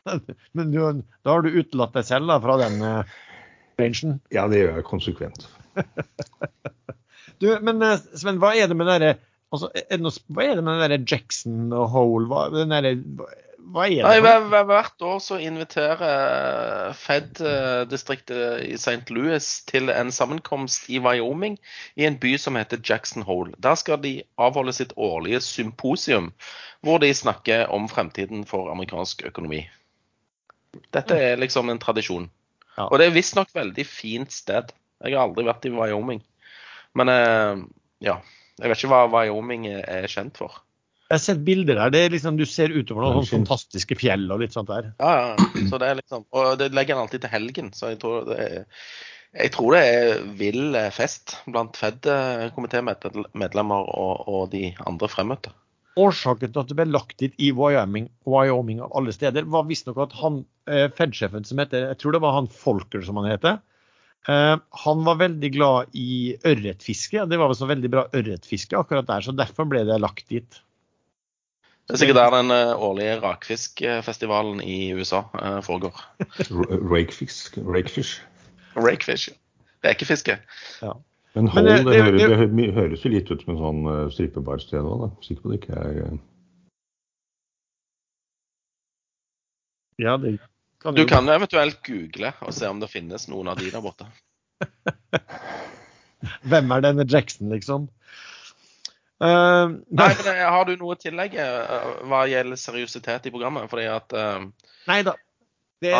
[0.56, 0.82] Men du,
[1.24, 3.14] da har du utelatt deg selv da, fra den uh,
[3.80, 4.18] rangen?
[4.35, 5.46] Ja, det gjør jeg konsekvent.
[7.40, 9.16] du, men uh, Sven, hva er det med den
[9.48, 9.72] altså,
[10.28, 12.28] hva er det med den der Jackson og Hole?
[12.28, 12.92] Hva, den der,
[13.72, 14.20] hva er det?
[14.22, 19.02] Nei, Hvert år så inviterer Fed-distriktet i St.
[19.11, 21.57] Louis til en sammenkomst i Wyoming,
[21.98, 23.55] i en by som heter Jackson Hole.
[23.62, 26.31] Der skal de avholde sitt årlige symposium,
[26.87, 29.64] hvor de snakker om fremtiden for amerikansk økonomi.
[30.94, 32.31] Dette er liksom en tradisjon.
[32.76, 32.87] Ja.
[32.90, 34.70] Og det er visstnok veldig fint sted.
[35.02, 36.22] Jeg har aldri vært i Wyoming.
[36.96, 37.64] Men eh,
[38.05, 38.20] ja.
[38.57, 40.62] Jeg vet ikke hva Wyoming er kjent for.
[41.07, 41.90] Jeg har sett bilder der.
[41.95, 44.85] det er liksom, Du ser utover noen sånne fantastiske fjell og litt sånt der.
[44.99, 45.35] Ja, ja.
[45.71, 47.69] Så det er liksom, og det legger han alltid til helgen.
[47.77, 48.53] Så jeg tror det er,
[49.37, 50.03] jeg tror det er
[50.40, 50.64] vill
[50.97, 55.51] fest blant Fed-komitémedlemmer og, og, de andre fremmøtte.
[55.97, 59.99] Årsaken til at det ble lagt dit i Wyoming, Wyoming av alle steder, var visstnok
[60.09, 60.35] at han
[60.69, 63.55] eh, Fed-sjefen som heter Jeg tror det var han Folker som han heter.
[64.27, 67.29] Uh, han var veldig glad i ørretfiske.
[67.31, 70.51] Det var vel så veldig bra ørretfiske akkurat der, så derfor ble det lagt dit.
[71.87, 76.01] Det er sikkert der den uh, årlige rakfiskfestivalen i USA uh, foregår.
[76.90, 77.59] Rakefisk?
[77.62, 78.22] Rakefish.
[78.77, 79.29] Rakefish.
[79.85, 80.38] Rekefiske.
[80.83, 80.96] Ja.
[81.35, 84.03] Men hold, Men, det, det, det, det, høres jo litt ut som en sånn uh,
[84.11, 85.11] strippebarsted òg, da.
[85.22, 86.18] Sikker på det ikke er.
[90.03, 90.38] Ja, det
[90.83, 94.09] kan du kan eventuelt google og se om det finnes noen av de der borte.
[96.51, 97.88] Hvem er denne Jackson, liksom?
[99.16, 103.64] Uh, Nei, men eh, Har du noe å tillegge uh, hva gjelder seriøsitet i programmet?
[103.72, 104.44] Fordi at uh,
[104.90, 105.16] Nei da.
[105.81, 105.92] Det,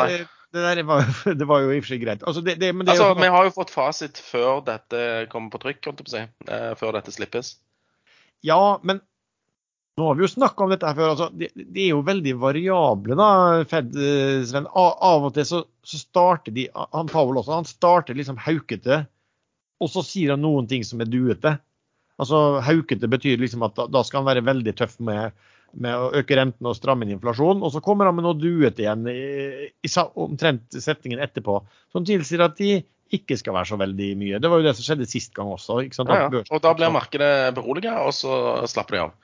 [0.53, 1.05] det, var,
[1.41, 2.25] det, var, jo i og for seg greit.
[2.29, 3.19] Altså, det, det, altså, jo...
[3.21, 5.01] Vi har jo fått fasit før dette
[5.33, 6.25] kommer på trykk, holdt jeg på å si.
[6.81, 7.57] før dette slippes.
[8.45, 9.01] Ja, men
[9.97, 11.11] nå har vi jo snakka om dette her før.
[11.15, 13.29] altså de, de, er jo veldig variable, da,
[13.69, 14.69] Fed, eh, Sven.
[14.77, 19.07] Av og til så, så starter de Han Pavel også, han starter liksom haukete,
[19.81, 21.55] og så sier han noen ting som er duete.
[22.23, 25.37] Altså Haukete betyr liksom at da, da skal han være veldig tøff med,
[25.77, 27.65] med å øke renten og stramme inn inflasjonen.
[27.67, 31.61] Og så kommer han med noe duete igjen i, i, omtrent setningen etterpå,
[31.93, 32.79] som tilsier at de
[33.15, 34.41] ikke skal være så veldig mye.
[34.43, 35.83] Det var jo det som skjedde sist gang også.
[35.85, 36.07] ikke?
[36.09, 36.43] Ja, ja.
[36.51, 39.15] Og da blir markedet beroliget, og så slapper de av.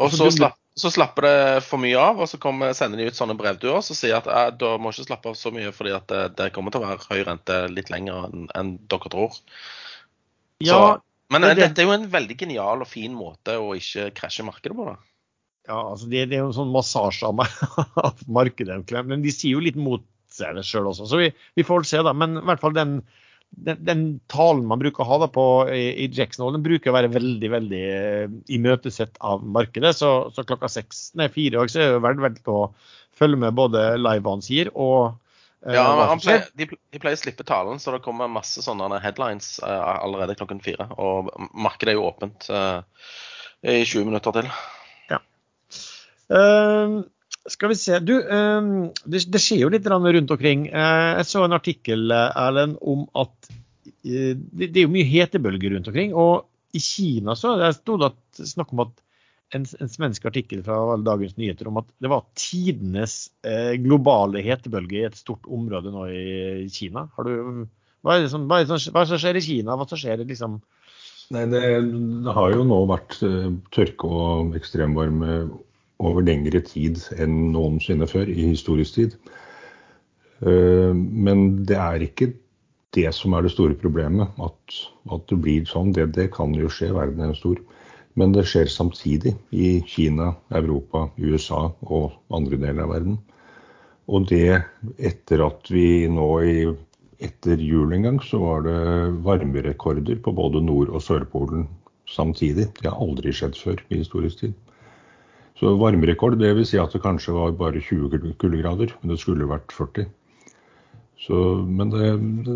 [0.00, 3.18] Og så, slapp, så, slapper det for mye av, og så kommer, sender de ut
[3.18, 6.06] sånne brevduer som sier at eh, da må ikke slappe av så mye fordi at
[6.12, 9.40] det, det, kommer til å være høy rente litt lenger enn, enn dere tror.
[10.64, 10.80] Ja,
[11.30, 14.76] men det, dette er jo en veldig genial og fin måte å ikke krasje markedet
[14.76, 14.88] på.
[14.88, 14.96] da.
[15.70, 17.42] Ja, altså det, det er jo en sånn massasje av,
[18.08, 18.80] av markedet.
[19.06, 22.14] Men de sier jo litt mot seg sjøl også, så vi, vi får se, da.
[22.16, 23.00] Men i hvert fall den
[23.50, 26.92] den, den, talen man bruker å ha da på, i, i Jackson Hole, den bruker
[26.92, 29.90] å være veldig veldig uh, imøtesett av markedet.
[29.98, 32.60] Så, så klokka seks, nei, fire i dag så er det verdt, verdt å
[33.18, 35.18] følge med både live hva han sier og
[35.66, 36.46] ja, han pleier.
[36.56, 40.88] De, pleier å slippe talen, så det kommer masse sånne headlines uh, allerede klokken fire.
[40.96, 42.48] Og markedet er jo åpent
[43.60, 44.50] i 20 minutter til.
[45.10, 45.20] Ja.
[46.32, 47.02] Uh,
[47.48, 47.98] skal vi se.
[48.04, 50.68] Du, uh, det, det skjer jo litt rundt omkring.
[50.72, 53.50] Uh, jeg så en artikkel Erlend, om at
[54.04, 56.14] eh, det er jo mye hetebølger rundt omkring.
[56.14, 56.46] Og
[56.76, 58.12] i Kina så det sto det
[58.46, 58.92] snakk om at
[59.56, 65.00] en, en, svensk artikkel fra Dagens Nyheter om at det var tidenes eh, globale hetebølge
[65.00, 67.06] i et stort område nå i Kina.
[67.26, 67.66] Du,
[68.02, 69.78] hva, er det som, hva, er det som, hva som skjer i Kina?
[69.78, 70.60] Hva som skjer liksom
[71.30, 73.20] Nei, det, det, har jo nå vært
[73.70, 75.44] tørke og ekstremvarme
[76.02, 79.14] over lengre tid enn noensinne før i historisk tid.
[80.42, 82.32] Eh, men det er ikke
[82.96, 84.78] det som er det store problemet, at,
[85.14, 85.92] at det blir sånn.
[85.94, 87.60] Det, det, kan jo skje, verden er stor.
[88.20, 93.18] Men det skjer samtidig i Kina, Europa, USA og andre deler av verden.
[94.10, 94.60] Og det
[94.98, 96.56] etter at vi nå i,
[97.22, 98.78] etter jul en gang, så var det
[99.24, 101.68] varmerekorder på både Nord- og Sørpolen
[102.10, 102.68] samtidig.
[102.80, 104.56] Det har aldri skjedd før i historisk tid.
[105.60, 109.72] Så varmerekord, vil Si at det kanskje var bare 20 kuldegrader, men det skulle vært
[109.76, 110.08] 40.
[111.20, 111.36] Så,
[111.68, 112.14] men det,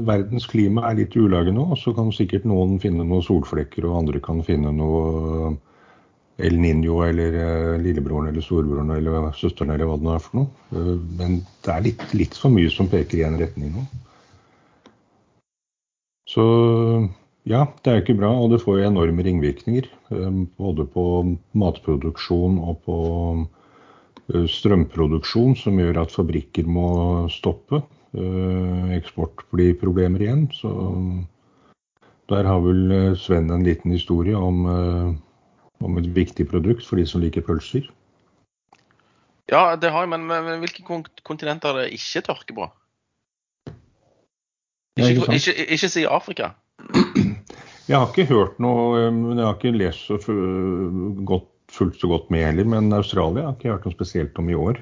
[0.08, 3.98] verdens klima er litt i ulage nå, så kan sikkert noen finne noen solflekker, og
[3.98, 5.50] andre kan finne noe
[6.40, 10.40] El Niño eller uh, lillebroren eller storebroren eller søsteren eller hva det nå er for
[10.40, 10.48] noe.
[10.72, 13.84] Uh, men det er litt, litt for mye som peker i en retning nå.
[16.34, 16.46] Så
[17.44, 19.88] ja, det er jo ikke bra, og det får jo enorme ringvirkninger.
[20.16, 21.02] Eh, både på
[21.60, 22.96] matproduksjon og på
[24.32, 26.88] eh, strømproduksjon, som gjør at fabrikker må
[27.32, 27.82] stoppe.
[28.14, 30.46] Eh, eksport blir problemer igjen.
[30.54, 30.70] Så
[32.30, 34.64] der har vel Sven en liten historie om,
[35.84, 37.90] om et viktig produkt for de som liker pølser.
[39.52, 42.70] Ja, det har jeg, men, men, men hvilke kontinenter er det ikke tørke på?
[44.96, 46.54] Ikke, ikke ikke, ikke si Afrika.
[47.84, 50.16] Jeg har ikke hørt noe, men jeg har ikke lest så
[51.28, 52.64] godt, fullt så godt med heller.
[52.64, 54.80] Men Australia har jeg ikke hørt noe spesielt om i år.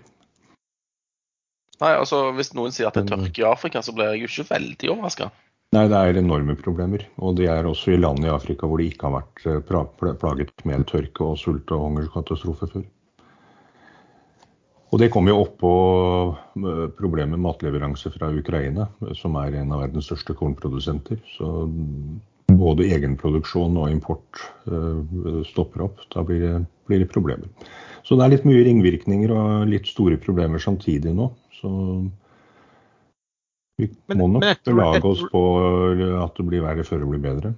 [1.83, 4.23] Nei, altså Hvis noen sier at det er Men- tørke i Afrika, så blir jeg
[4.23, 5.31] jo ikke veldig overraska.
[5.73, 7.07] Nei, det er enorme problemer.
[7.19, 10.53] Og det er også i land i Afrika hvor det ikke har vært eh, plaget
[10.69, 12.85] med tørke og sult og hungerkatastrofe før.
[14.93, 15.73] Og det kommer jo oppå
[16.61, 21.17] eh, problemet med matleveranse fra Ukraina, som er en av verdens største kornprodusenter.
[21.39, 21.49] Så
[22.53, 26.05] både egenproduksjon og import eh, stopper opp.
[26.13, 26.57] Da blir det,
[26.91, 27.49] blir det problemer.
[28.05, 31.31] Så det er litt mye ringvirkninger og litt store problemer samtidig nå.
[31.63, 31.73] Så
[33.79, 35.43] vi Men- må nok belage oss på
[36.23, 37.55] at det blir verre før det blir bedre.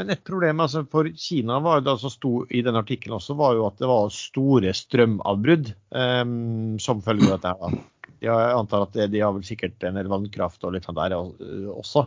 [0.00, 3.34] Men et problem altså for Kina var jo da som sto i den artikkelen også,
[3.36, 7.52] var jo at det var store strømavbrudd um, som følge av dette.
[7.60, 7.80] her.
[8.24, 11.68] Jeg antar at de har vel sikkert en del vannkraft og litt sånn der uh,
[11.74, 12.06] også.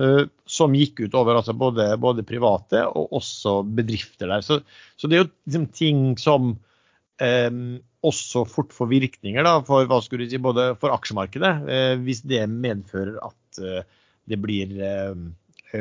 [0.00, 4.44] uh, som gikk ut over altså både, både private og også bedrifter der.
[4.44, 4.60] Så,
[5.00, 7.64] så det er jo liksom ting som um,
[8.02, 12.24] også fort får virkninger da, for hva skulle du si, både for aksjemarkedet, eh, hvis
[12.28, 13.86] det medfører at eh,
[14.30, 15.14] det blir eh,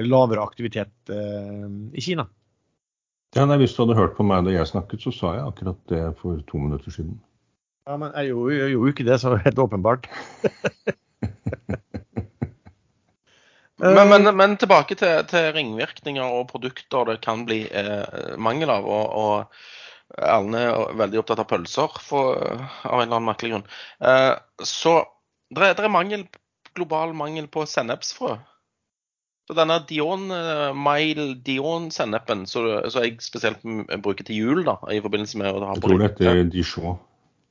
[0.05, 2.27] lavere aktivitet eh, i Kina.
[3.35, 5.79] Ja, nei, Hvis du hadde hørt på meg da jeg snakket, så sa jeg akkurat
[5.91, 7.15] det for to minutter siden.
[7.87, 10.09] Ja, men jeg gjorde jeg gjorde jo ikke det, så helt åpenbart.
[13.81, 18.85] Men, men, men tilbake til, til ringvirkninger og produkter det kan bli eh, mangel av.
[18.85, 19.80] Og, og
[20.17, 22.39] Erlend er veldig opptatt av pølser for,
[22.83, 23.67] av en eller annen merkelig grunn.
[24.03, 24.33] Eh,
[24.67, 24.95] så
[25.55, 26.25] det er, er mangel,
[26.77, 28.37] global mangel på sennepsfrø.
[29.49, 33.63] Så denne Dion, eh, Mile Dion-sennepen, som jeg spesielt
[34.03, 37.01] bruker til jul da, i forbindelse med å ha Jeg tror det heter Dijon.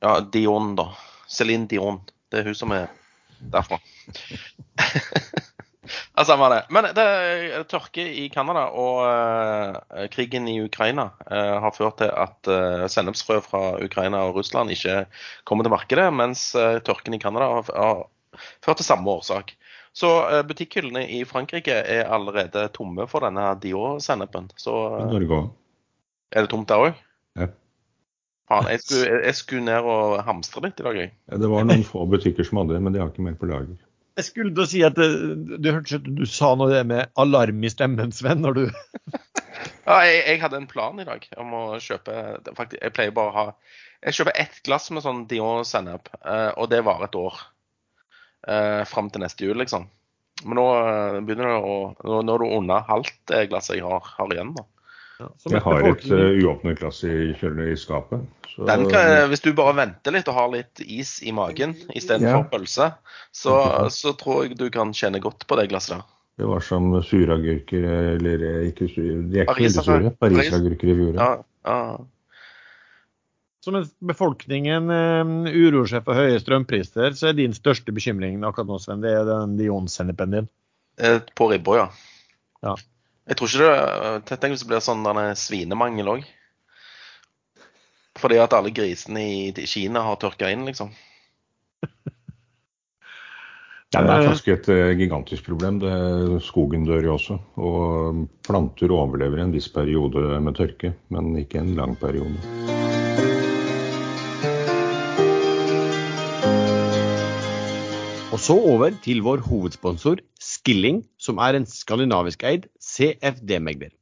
[0.01, 0.91] Ja, Dion, da.
[1.29, 2.01] Céline Dion.
[2.31, 2.89] Det er hun som er
[3.53, 3.77] derfra.
[6.15, 6.61] ja, samme det.
[6.73, 12.11] Men det er tørke i Canada og eh, krigen i Ukraina eh, har ført til
[12.11, 12.51] at
[12.91, 15.05] sennepsfrø fra Ukraina og Russland ikke
[15.47, 18.05] kommer til markedet, mens eh, tørken i Canada har, har
[18.63, 19.55] ført til samme årsak.
[19.93, 20.07] Så
[20.47, 24.47] butikkhyllene i Frankrike er allerede tomme for denne Dior-sennepen.
[24.59, 25.49] Så eh, Norge òg.
[26.31, 27.01] er det tomt der òg?
[27.39, 27.49] Ja.
[28.51, 31.11] Faen, jeg skulle, jeg, skulle ned og hamstre litt i dag, jeg.
[31.43, 33.75] Det var noen få butikker som hadde det, men de har ikke mer på lager.
[34.21, 35.09] Jeg skulle å si at det,
[35.57, 38.43] du hørtes ut som du sa noe det med alarm i stemmen, Sven.
[38.45, 38.65] når du...
[39.85, 42.13] Ja, jeg, jeg hadde en plan i dag om å kjøpe
[42.57, 43.43] faktisk, Jeg pleier bare å ha
[44.05, 47.41] Jeg kjøper ett glass med sånn Dion-sennep, eh, og det varer et år.
[48.47, 49.89] Eh, Fram til neste jul, liksom.
[50.45, 53.85] Men nå eh, begynner det å Nå, nå er det under halvt det glasset jeg
[53.85, 54.53] har, har igjen.
[54.57, 54.65] da.
[55.41, 58.23] Som Jeg har et uh, uåpnet glass i i skapet.
[58.51, 62.41] Så, Den kan, hvis du bare venter litt og har litt is i magen istedenfor
[62.41, 62.47] Ja.
[62.51, 62.87] pølse,
[63.31, 63.53] så,
[63.93, 66.09] så tror jeg du kan kjenne godt på det glasset der.
[66.41, 67.83] Det var som suragurker,
[68.15, 70.11] eller eh, ikke sur, de er ikke veldig sure.
[70.19, 71.19] Parisagurker i fjor.
[71.19, 71.29] Ja,
[71.67, 71.77] ja.
[73.61, 78.71] Så mens befolkningen eh, uroer seg for høye strømpriser, så er din største bekymring akkurat
[78.71, 80.49] nå, Sven, det er den Dion-sennepen din.
[80.97, 81.85] Eh, På ribba, ja.
[82.65, 82.75] Ja.
[83.29, 83.67] Jeg tror ikke
[84.25, 86.25] det Tenk hvis det blir sånn denne svinemangel òg.
[88.19, 90.91] Fordi at alle grisene i Kina har tørka inn, liksom.
[93.91, 95.81] Ja, det er faktisk et eh, gigantisk problem.
[95.83, 95.91] Det,
[96.47, 97.39] skogen dør jo også.
[97.59, 102.80] Og planter overlever en viss periode med tørke, men ikke en lang periode.
[108.51, 113.93] Så over til vår hovedsponsor Skilling, som er en skandinavisk eid CFD-megler.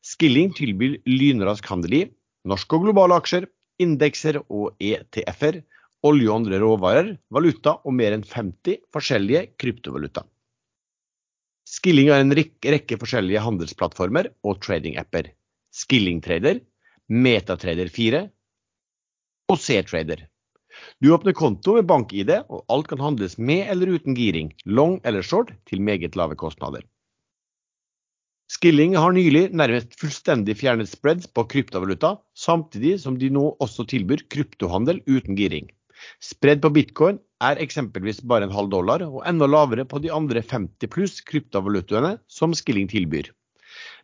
[0.00, 2.00] Skilling tilbyr lynrask handel i
[2.48, 3.44] norske og globale aksjer,
[3.84, 5.58] indekser og ETF-er,
[6.08, 10.24] olje og andre råvarer, valuta og mer enn 50 forskjellige kryptovaluta.
[11.68, 15.34] Skilling har en rekke forskjellige handelsplattformer og trading-apper.
[15.68, 16.62] Skilling Trader,
[17.12, 18.24] Metatrader 4
[19.52, 20.24] og C-Trader.
[21.02, 25.22] Du åpner konto med bank-ID, og alt kan handles med eller uten giring, long eller
[25.22, 26.84] short, til meget lave kostnader.
[28.48, 34.24] Skilling har nylig nærmest fullstendig fjernet spreads på kryptovaluta, samtidig som de nå også tilbyr
[34.32, 35.68] kryptohandel uten giring.
[36.24, 40.40] Spread på bitcoin er eksempelvis bare en halv dollar, og enda lavere på de andre
[40.40, 43.28] 50 pluss kryptovalutaene som Skilling tilbyr.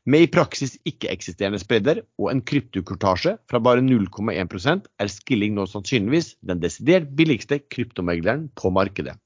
[0.05, 6.35] Med i praksis ikke-eksisterende spredder og en kryptokortasje fra bare 0,1% er Skilling nå sannsynligvis
[6.45, 9.17] den desidert billigste kryptomegleren på markedet.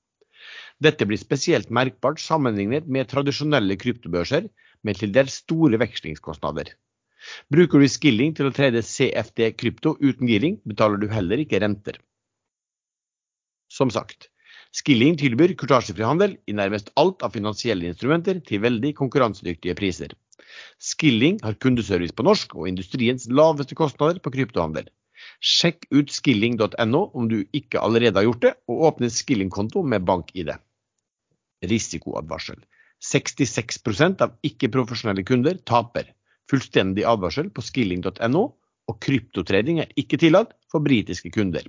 [0.79, 4.47] Dette blir spesielt merkbart sammenlignet med tradisjonelle kryptobørser
[4.87, 6.71] med til dels store vekslingskostnader.
[7.51, 11.99] Bruker du Skilling til å trede CFD krypto uten giring, betaler du heller ikke renter.
[13.69, 14.31] som sagt.
[14.73, 20.15] Skilling tilbyr kortasjefri handel i nærmest alt av finansielle instrumenter til veldig konkurransedyktige priser.
[20.83, 24.89] Skilling har kundeservice på norsk og industriens laveste kostnader på kryptohandel.
[25.43, 30.53] Sjekk ut skilling.no om du ikke allerede har gjort det, og åpne Skilling-konto med bank-ID.
[31.69, 32.61] Risikoadvarsel.
[33.05, 36.13] 66% av ikke-profesjonelle kunder taper.
[36.51, 38.45] Fullstendig advarsel på skilling.no,
[38.89, 41.67] og kryptotrading er ikke tillatt for britiske kunder.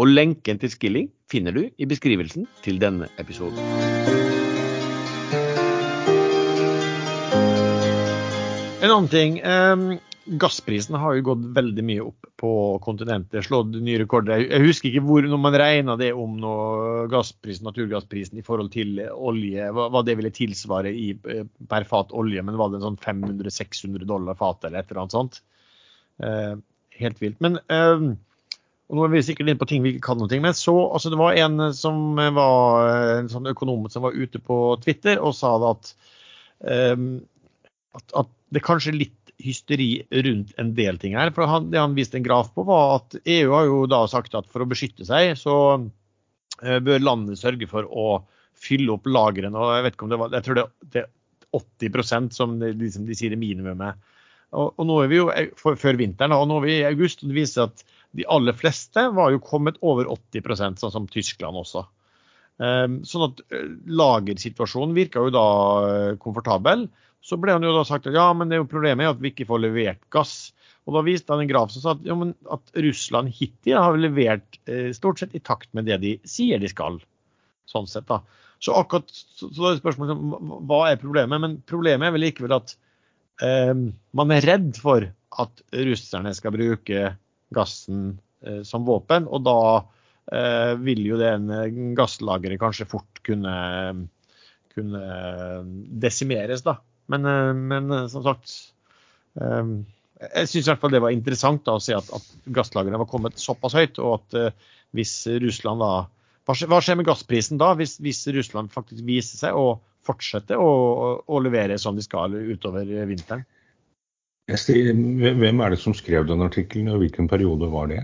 [0.00, 4.21] Og lenken til Skilling finner du i beskrivelsen til denne episoden.
[8.82, 9.36] En annen ting.
[9.46, 10.00] Um,
[10.42, 12.52] gassprisen har jo gått veldig mye opp på
[12.82, 13.44] kontinentet.
[13.46, 14.42] Slått nye rekorder.
[14.42, 18.98] Jeg husker ikke hvor, når man regna det om noe, gassprisen, naturgassprisen i forhold til
[19.14, 22.42] olje, hva, hva det ville tilsvare i, eh, per fat olje.
[22.42, 25.40] Men var det sånn 500-600 dollar fatet eller et eller annet sånt?
[26.22, 26.54] Uh,
[26.98, 27.38] helt vilt.
[27.42, 28.06] Men eh,
[28.92, 31.08] og nå er vi sikkert inne på ting vi ikke kan noe men så, altså
[31.08, 32.90] det var en som var
[33.22, 35.94] en sånn økonom som var ute på Twitter og sa at,
[36.92, 37.22] um,
[37.98, 39.90] at, at det er kanskje litt hysteri
[40.24, 41.32] rundt en del ting her.
[41.34, 44.36] For han, Det han viste en graf på, var at EU har jo da sagt
[44.38, 48.22] at for å beskytte seg, så uh, bør landet sørge for å
[48.62, 49.56] fylle opp lagrene.
[49.56, 51.10] og Jeg vet ikke om det var, jeg tror det, det er
[51.58, 53.98] 80% som de, liksom, de sier det minimumet.
[54.52, 55.26] Og, og, nå er vi jo
[55.58, 58.54] for, før vinteren, og nå er vi i august, og det viser at de aller
[58.56, 61.86] fleste var jo kommet over 80% sånn som Tyskland også.
[62.60, 63.40] Um, sånn at
[63.88, 65.46] lagersituasjonen virka jo da
[66.20, 66.84] komfortabel.
[67.22, 69.22] Så ble han jo da sagt at ja, men det er jo problemet er at
[69.22, 70.50] vi ikke får levert gass.
[70.88, 72.16] Og da viste han en graf som sa at, ja,
[72.56, 76.70] at Russland hittil har levert eh, stort sett i takt med det de sier de
[76.70, 76.98] skal.
[77.70, 78.20] Sånn sett da.
[78.62, 80.18] Så akkurat så, så er spørsmålet
[80.66, 81.42] hva er problemet?
[81.42, 82.74] Men problemet er vel likevel at
[83.46, 83.72] eh,
[84.18, 85.06] man er redd for
[85.42, 87.14] at russerne skal bruke
[87.54, 89.30] gassen eh, som våpen.
[89.30, 89.58] Og da
[90.34, 91.46] eh, vil jo den
[91.98, 93.54] gasslageret kanskje fort kunne,
[94.74, 95.04] kunne
[96.02, 96.80] desimeres, da.
[97.12, 98.54] Men, eh, men eh, som sagt
[99.40, 99.70] eh,
[100.22, 103.10] Jeg syns i hvert fall det var interessant da, å se at, at gasslagrene var
[103.10, 104.58] kommet såpass høyt, og at
[104.96, 105.92] hvis Russland da
[106.46, 110.70] Hva skjer med gassprisen da, hvis, hvis Russland faktisk viser seg å fortsette å,
[111.22, 113.44] å, levere som de skal utover vinteren?
[114.50, 118.00] Hvem er det som skrev den artikkelen, og hvilken periode var det?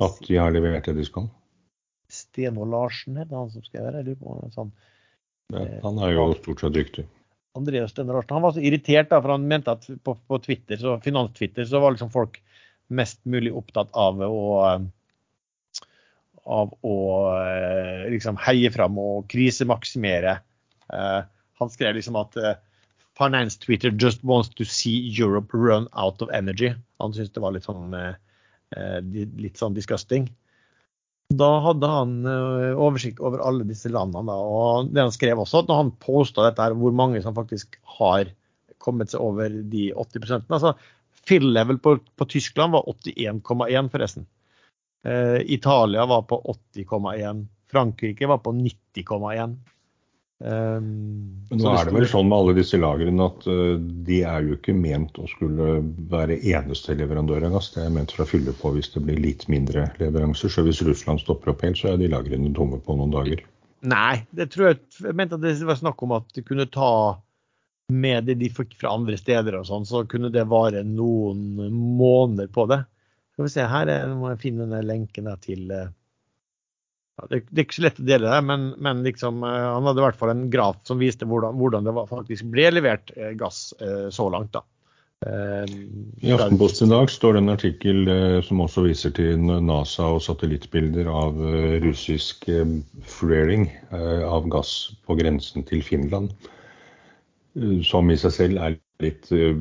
[0.00, 1.28] At de har levert det de skal?
[2.12, 4.16] Stenvold Larsen heter han som skrev det?
[4.56, 4.72] Sånn,
[5.52, 7.04] ja, han er jo stort sett dyktig.
[7.58, 8.34] Andreas Stene Larsen.
[8.36, 11.82] Han var så irritert, da, for han mente at på, på Twitter, så finanstwitter så
[11.82, 12.40] var liksom folk
[12.92, 14.40] mest mulig opptatt av å
[16.42, 16.96] av å
[17.38, 20.40] eh, liksom heie fram og krisemaksimere.
[20.90, 21.22] Uh,
[21.62, 22.34] han skrev liksom at
[23.14, 26.72] Finance Twitter just wants to see Europe run out of energy.
[26.98, 27.94] Han syntes det var litt sånn,
[29.12, 30.26] litt sånn disgusting.
[31.38, 34.34] Da hadde han eh, oversikt over alle disse landene.
[34.34, 37.78] Og det han skrev også, at når han posta dette, her, hvor mange som faktisk
[37.98, 38.30] har
[38.82, 40.74] kommet seg over de 80% altså
[41.22, 44.24] Fill level på, på Tyskland var 81,1 forresten.
[45.06, 46.40] Eh, Italia var på
[46.74, 47.44] 80,1.
[47.70, 49.54] Frankrike var på 90,1.
[50.42, 54.56] Um, nå er det vel sånn med alle disse lagrene at uh, de er jo
[54.56, 55.76] ikke ment å skulle
[56.10, 57.70] være eneste leverandør av gass.
[57.74, 60.50] Det er ment for å fylle på hvis det blir litt mindre leveranser.
[60.50, 63.44] Så hvis Russland stopper opp helt, så er de lagrene tomme på noen dager.
[63.86, 66.92] Nei, det tror jeg Jeg mente at det var snakk om at de kunne ta
[67.92, 72.48] med det de fikk fra andre steder og sånn, så kunne det vare noen måneder
[72.54, 72.82] på det.
[73.34, 75.90] Skal vi se, her må jeg finne denne lenken til uh,
[77.20, 79.88] ja, det, det, er ikke så lett å dele det, men, men liksom, eh, han
[79.88, 83.12] hadde i hvert fall en graf som viste hvordan, hvordan det var, faktisk ble levert
[83.16, 84.54] eh, gass eh, så langt.
[84.56, 84.64] da.
[85.22, 88.08] I Aftenposten i dag står det en artikkel
[88.42, 91.38] som også viser til NASA og satellittbilder av
[91.84, 92.48] russisk
[93.06, 94.72] flaring av gass
[95.06, 96.34] på grensen til Finland.
[97.84, 99.52] Som i seg selv er litt uh,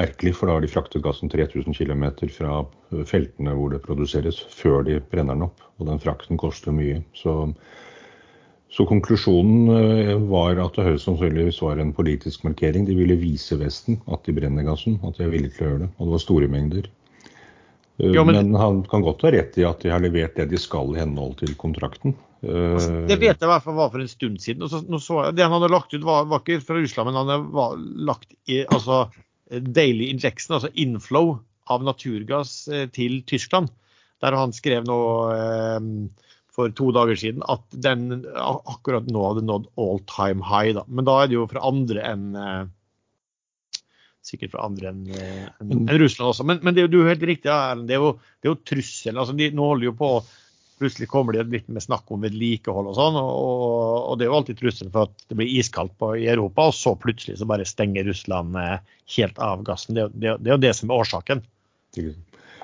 [0.00, 2.64] merkelig, for da har de fraktet gassen 3000 km fra
[3.06, 5.62] feltene hvor det produseres, før de brenner den opp.
[5.78, 7.04] Og den frakten koster mye.
[7.14, 7.36] Så,
[8.74, 12.88] så konklusjonen var at det høyst sannsynligvis var en politisk markering.
[12.88, 15.84] De ville vise Vesten at de brenner gassen, at de er villige til å gjøre
[15.84, 15.92] det.
[15.96, 16.90] Og det var store mengder.
[18.00, 18.38] Uh, jo, men...
[18.40, 21.00] men han kan godt ha rett i at de har levert det de skal i
[21.02, 22.16] henhold til kontrakten.
[22.40, 24.64] Altså, det vet jeg i hvert fall var for en stund siden.
[24.72, 28.06] Så, så, det han hadde lagt ut, var, var, ikke fra Russland, men han hadde
[28.08, 29.02] lagt i altså,
[29.50, 31.34] daily injection, altså inflow
[31.70, 33.70] av naturgass eh, til Tyskland.
[34.20, 35.00] Der han skrev nå
[35.34, 35.86] eh,
[36.50, 40.74] for to dager siden at den akkurat nå hadde nådd all time high.
[40.76, 40.84] Da.
[40.88, 42.62] Men da er det jo fra andre enn eh,
[44.26, 46.46] sikkert fra andre enn en, en Russland også.
[46.46, 47.88] Men, men det er jo helt riktig, Erlend.
[47.88, 47.98] Det,
[48.40, 49.20] det, er jo trusselen.
[49.20, 50.14] Altså, de, nå holder jo på
[50.80, 53.18] plutselig kommer det litt med snakk om vedlikehold og sånn.
[53.20, 53.66] Og,
[54.00, 56.76] og, det er jo alltid trusselen for at det blir iskaldt på, i Europa, og
[56.76, 59.98] så plutselig så bare stenger Russland eh, helt av gassen.
[59.98, 61.44] Det, det, det er jo det som er årsaken.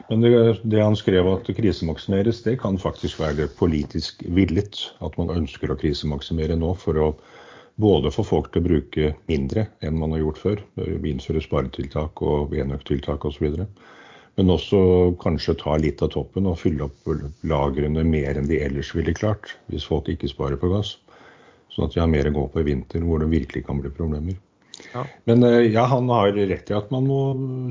[0.09, 0.33] Men det,
[0.65, 4.81] det, han skrev at krisemaksimeres, det kan faktisk være politisk villet.
[5.05, 7.11] At man ønsker å krisemaksimere nå for å
[7.77, 10.63] både få folk til å bruke mindre enn man har gjort før.
[10.97, 13.51] Innføre sparetiltak og enøktiltak osv.
[14.37, 14.81] Men også
[15.21, 17.09] kanskje ta litt av toppen og fylle opp
[17.49, 20.97] lagrene mer enn de ellers ville klart, hvis folk ikke sparer på gass.
[21.73, 23.93] Sånn at de har mer å gå på i vinter, hvor det virkelig kan bli
[23.93, 24.37] problemer.
[24.93, 25.07] Ja.
[25.29, 27.21] Men eh, ja, han har rett i at man må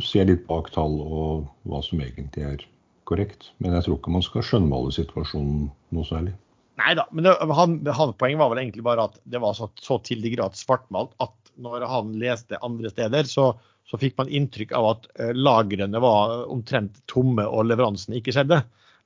[0.05, 2.65] se litt bak tall og hva som egentlig er
[3.09, 3.51] korrekt.
[3.61, 6.33] Men jeg tror ikke man skal skjønnmale situasjonen noe særlig.
[6.75, 10.23] Nei da, men hans poeng var vel egentlig bare at det var så, så til
[10.23, 13.53] de grad svartmalt at når han leste andre steder, så
[13.85, 18.63] så fikk man inntrykk av at uh, lagrene var omtrent tomme og leveransen ikke skjedde.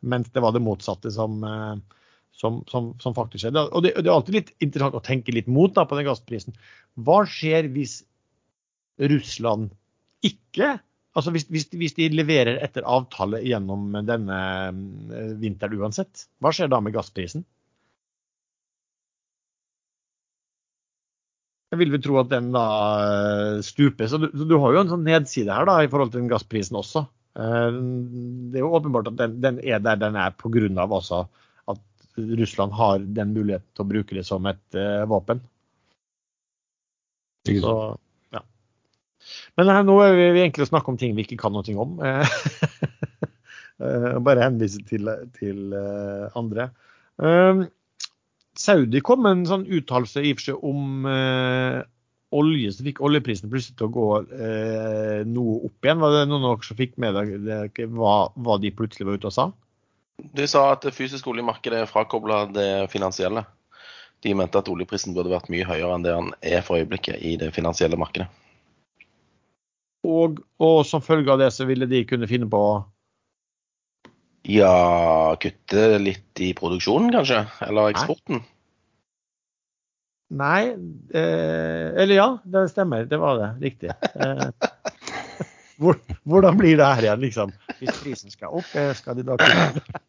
[0.07, 2.05] Mens det var det motsatte som, uh,
[2.39, 3.65] som, som, som faktisk skjedde.
[3.67, 6.55] Og det, det, er alltid litt interessant å tenke litt mot da, på den gassprisen.
[6.95, 8.01] Hva skjer hvis
[8.99, 9.73] Russland
[10.25, 10.79] ikke
[11.17, 14.35] Altså hvis, hvis, hvis, de leverer etter avtale gjennom denne
[14.69, 17.41] eh, vinteren uansett, hva skjer da med gassprisen?
[21.69, 22.65] Jeg vil vel tro at den da
[22.97, 24.07] eh, stuper.
[24.09, 26.79] Så du, du, har jo en sånn nedside her da, i forhold til den gassprisen
[26.79, 27.03] også.
[27.37, 27.69] Eh,
[28.49, 30.87] det er jo åpenbart at den, den er der den er pga.
[30.87, 31.27] også
[31.69, 31.81] at
[32.17, 35.39] Russland har den muligheten til å bruke det som et uh, våpen.
[37.45, 37.95] Så,
[38.33, 38.41] ja.
[39.57, 41.63] Men her, nå er vi, vi egentlig å snakke om ting vi ikke kan noe
[41.79, 42.01] om.
[44.25, 45.07] Bare henvise til,
[45.37, 46.71] til uh, andre.
[47.21, 47.69] Um,
[48.59, 51.79] Saudi kom med en sånn uttalelse i og for seg om eh,
[52.35, 56.01] olje, så fikk oljeprisen plutselig til å gå eh, noe opp igjen.
[56.03, 57.15] Var det noen av dere som fikk med
[57.95, 59.47] hva, hva, de plutselig var ute og sa?
[60.35, 63.45] De sa at det fysiske oljemarkedet er frakobla det finansielle.
[64.19, 67.37] De mente at oljeprisen burde vært mye høyere enn det den er for øyeblikket i
[67.39, 68.27] det finansielle markedet.
[70.03, 72.63] Og, og som følge av det så ville de kunne finne på
[74.43, 77.43] ja, kutte litt i produksjonen, kanskje?
[77.67, 78.43] Eller eksporten?
[80.29, 80.69] Nei,
[81.13, 83.07] eh, eller ja, det stemmer.
[83.09, 83.51] Det var det.
[83.65, 83.95] Riktig.
[84.19, 84.49] Eh,
[85.79, 85.95] hvor,
[86.27, 87.51] hvordan blir det her igjen, liksom?
[87.79, 90.01] Hvis prisen skal opp, eh, skal de da kutte?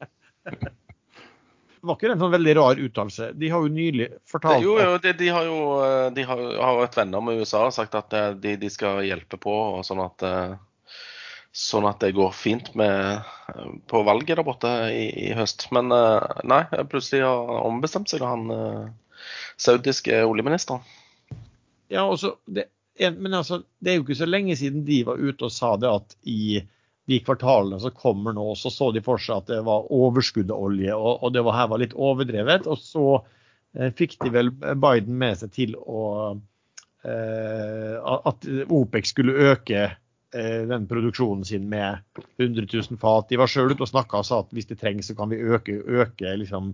[1.81, 3.29] Det var ikke en sånn veldig rar uttalelse.
[3.39, 6.81] De har jo nylig fortalt Jo, jo de, de, har jo eh, de har, har
[6.83, 10.03] vært venner med USA og sagt at eh, de, de skal hjelpe på, og sånn
[10.05, 10.27] at
[11.51, 13.27] sånn at det går fint med,
[13.91, 15.67] på valget der borte i, i høst.
[15.75, 19.23] Men eh, nei, plutselig har ombestemt seg, han uh,
[19.61, 20.85] saudiske oljeministeren.
[21.91, 22.69] Ja, også, det,
[23.17, 25.91] men altså, det er jo ikke så lenge siden de var ute og sa det
[25.91, 26.61] at i
[27.11, 30.69] de kvartalene som kommer nå, så så de for seg at det var overskudd av
[30.69, 32.69] olje, og, og det var, her var litt overdrevet.
[32.71, 33.07] Og så
[33.75, 36.05] eh, fikk de vel Biden med seg til å
[37.03, 40.00] eh, at OPEC skulle øke Eh,
[40.31, 41.99] den produksjonen sin med
[42.39, 43.27] 100 000 fat.
[43.29, 45.41] De var sjøl ute og snakka og sa at hvis det trengs, så kan vi
[45.43, 46.69] øke, øke liksom,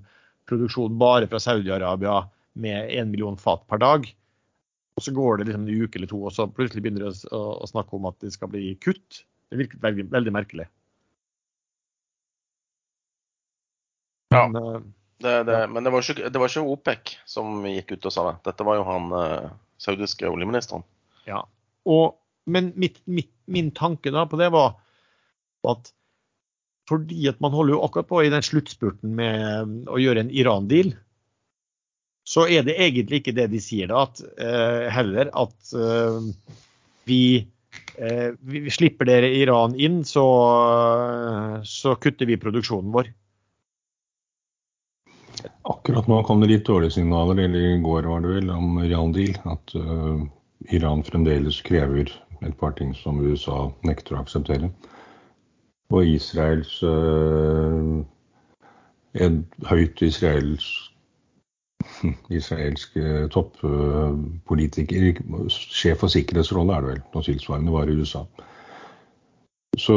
[0.49, 2.19] produksjonen bare fra Saudi-Arabia
[2.61, 4.09] med 1 million fat per dag.
[4.97, 7.41] Og så går det liksom en uke eller to, og så plutselig begynner de å,
[7.61, 9.25] å snakke om at det skal bli kutt.
[9.51, 10.69] Det virket veldig, veldig merkelig.
[14.33, 14.47] Ja.
[14.49, 14.79] Men, uh,
[15.21, 15.67] det, det, ja.
[15.69, 18.37] men det, var ikke, det, var ikke, OPEC som gikk ut og sa det.
[18.49, 20.85] Dette var jo han uh, saudiske oljeministeren.
[21.29, 21.43] Ja,
[21.85, 22.17] og
[22.47, 24.77] men mitt, mitt, min tanke da på det var
[25.67, 25.93] at
[26.87, 30.31] fordi at man holder jo akkurat på i den sluttspurten med um, å gjøre en
[30.31, 30.93] Iran-deal,
[32.27, 36.23] så er det egentlig ikke det de sier da, at, uh, heller at uh,
[37.11, 37.21] vi,
[37.99, 40.27] uh, vi, slipper dere Iran inn, så,
[41.67, 43.11] så, kutter vi produksjonen vår.
[45.67, 49.35] Akkurat nå kom det litt dårlige signaler, eller i går var det vel, om Iran-deal.
[49.51, 49.75] At
[50.75, 52.11] Iran fremdeles krever
[52.43, 54.71] et par ting som USA nekter å akseptere.
[55.95, 58.03] Og Israels øh,
[59.17, 60.93] En høyt israelsk
[62.39, 68.25] israelske toppolitiker, sjef for sikkerhetsrolle er det vel, noe tilsvarende var i USA.
[69.77, 69.97] Så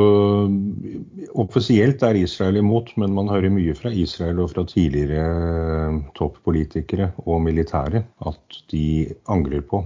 [1.40, 7.40] offisielt er Israel imot, men man hører mye fra Israel og fra tidligere toppolitikere og
[7.46, 9.86] militære at de angrer på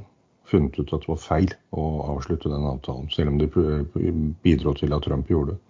[0.49, 1.83] funnet ut at det var feil å
[2.15, 3.49] avslutte den avtalen, selv om det
[4.43, 5.61] bidro til at Trump gjorde det.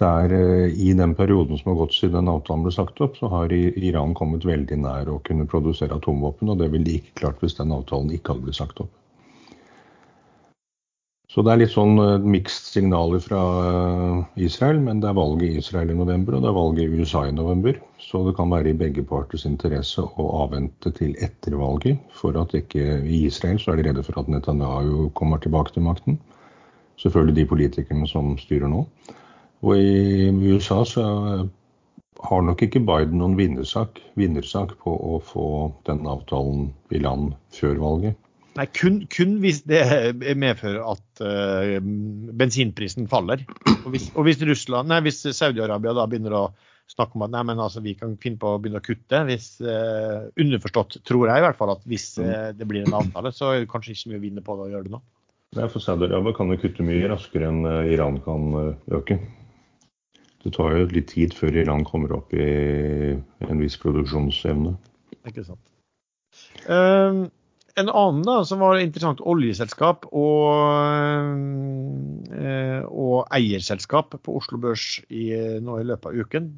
[0.00, 3.28] Er eh, I den perioden som har gått siden den avtalen ble sagt opp, så
[3.28, 7.42] har Iran kommet veldig nær å kunne produsere atomvåpen, og det ville de ikke klart
[7.44, 8.94] hvis den avtalen ikke hadde blitt sagt opp.
[11.30, 15.44] Så det er litt sånn uh, mixed signaler fra uh, Israel, men det er valg
[15.46, 17.76] i Israel i november, og det er valg i USA i november.
[18.02, 22.00] Så det kan være i begge parters interesse å avvente til etter valget.
[22.18, 25.86] For at ikke i Israel så er de redde for at Netanyahu kommer tilbake til
[25.86, 26.18] makten.
[26.98, 28.82] Selvfølgelig de politikerne som styrer nå.
[29.62, 31.04] Og i USA så
[32.26, 35.46] har nok ikke Biden noen vinnersak, vinnersak på å få
[35.86, 38.18] den avtalen i land før valget.
[38.60, 39.80] Nei, kun, kun, hvis det
[40.36, 41.78] medfører at uh,
[42.36, 43.40] bensinprisen faller.
[43.86, 46.42] Og hvis, og hvis, Russland, nei, hvis Saudi-Arabia da begynner å
[46.90, 49.46] snakke om at nei, men altså, vi kan finne på å begynne å kutte hvis,
[49.64, 53.54] uh, Underforstått tror jeg i hvert fall at hvis uh, det blir en avtale, så
[53.54, 55.02] er det kanskje ikke så mye å vinne på å gjøre det nå.
[55.56, 59.22] Nei, for Saudi-Arabia kan jo kutte mye raskere enn Iran kan øke.
[60.44, 62.44] Det tar jo litt tid før Iran kommer opp i
[63.48, 64.76] en viss produksjonsevne.
[65.24, 65.64] Ikke sant.
[66.68, 67.24] Uh,
[67.78, 71.42] en annen da, som var interessant, oljeselskap og,
[72.34, 75.30] eh, og eierselskap på Oslo Børs i,
[75.62, 76.50] nå i løpet av uken.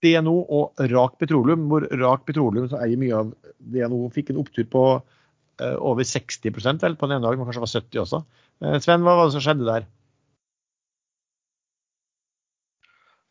[0.00, 4.66] DNO og Rak Petroleum, hvor Rak Petroleum som eier mye av DNO, fikk en opptur
[4.72, 8.22] på eh, over 60% vel, på den ene dagen, men kanskje var 70 også.
[8.64, 9.88] Eh, Sven, hva var det som skjedde der?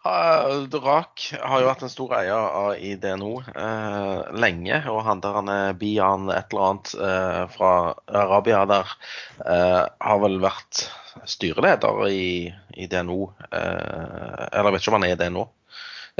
[0.05, 4.79] Rak har jo vært en stor eier i DNO eh, lenge.
[4.87, 7.71] Og han der han er Bian et eller annet eh, fra
[8.07, 8.93] Arabia der,
[9.43, 10.85] eh, har vel vært
[11.27, 12.47] styreleder i,
[12.79, 13.33] i DNO.
[13.51, 15.47] Eh, eller jeg vet ikke om han er det nå.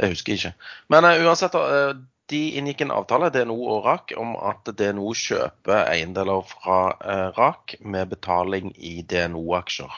[0.00, 0.52] Jeg husker ikke.
[0.92, 1.94] Men eh, uansett, eh,
[2.30, 6.92] de inngikk en avtale, DNO og RAK, om at DNO kjøper eiendeler fra
[7.34, 9.96] RAK med betaling i DNO-aksjer.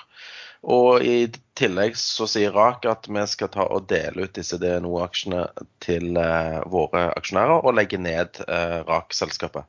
[0.63, 1.27] Og i
[1.59, 5.49] tillegg så sier RAK at vi skal ta og dele ut disse DNO-aksjene
[5.83, 9.67] til eh, våre aksjonærer og legge ned eh, RAK-selskapet.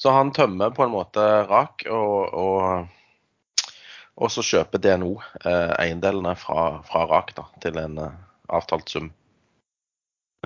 [0.00, 3.66] Så han tømmer på en måte RAK, og, og,
[4.16, 5.12] og så kjøper DNO
[5.44, 8.14] eh, eiendelene fra, fra, RAK da, til en eh,
[8.48, 9.10] avtalt sum.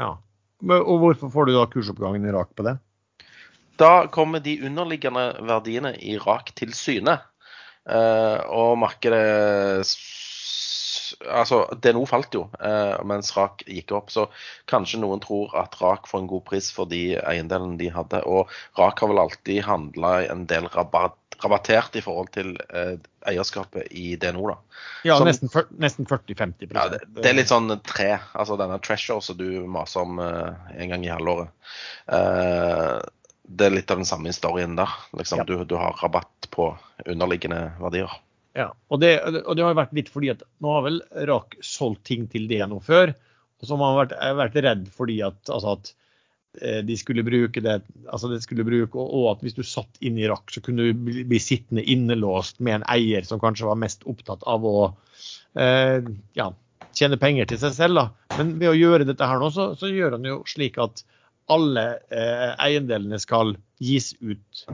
[0.00, 0.16] Ja,
[0.58, 2.74] Og hvorfor får du da kursoppgangen i RAK på det?
[3.78, 7.20] Da kommer de underliggende verdiene i RAK til syne.
[7.84, 9.84] Uh, og markedet
[11.24, 14.10] Altså, DNO falt jo, uh, mens RAK gikk opp.
[14.12, 14.24] Så
[14.70, 18.20] kanskje noen tror at RAK får en god pris for de eiendelene de hadde.
[18.28, 22.96] Og RAK har vel alltid handla en del rabatt, rabattert i forhold til uh,
[23.30, 24.58] eierskapet i DNO, da.
[25.06, 25.30] Ja, Som,
[25.80, 28.10] nesten, 40-50 ja, det, det, er litt sånn tre.
[28.34, 31.52] Altså denne Treasure som du maser om en gang i halvåret.
[33.44, 34.92] Det er litt av den samme historien der.
[35.18, 35.48] Liksom, ja.
[35.48, 36.70] du, du har rabatt på
[37.04, 38.12] underliggende verdier.
[38.54, 42.04] Ja, og det, og det har vært litt fordi at nå har vel RAK solgt
[42.06, 43.12] ting til DNO før.
[43.60, 45.90] Og så har man vært, vært redd fordi at, altså at,
[46.60, 50.20] eh, de skulle bruke det altså de skulle bruke, og at hvis du satt inn
[50.20, 53.80] i RAK, så kunne du bli, bli sittende innelåst med en eier som kanskje var
[53.80, 54.76] mest opptatt av å
[55.58, 56.06] eh,
[56.38, 56.48] ja,
[56.94, 58.00] tjene penger til seg selv.
[58.00, 58.38] Da.
[58.38, 61.04] Men ved å gjøre dette her nå, så, så gjør han jo slik at
[61.52, 61.84] alle
[62.14, 64.64] eh, eiendelene skal gis ut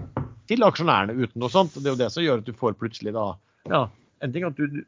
[0.51, 1.75] til aksjonærene uten noe sånt.
[1.77, 3.33] og Det er jo det som gjør at du får plutselig da
[3.71, 3.85] ja,
[4.21, 4.83] en ting at du,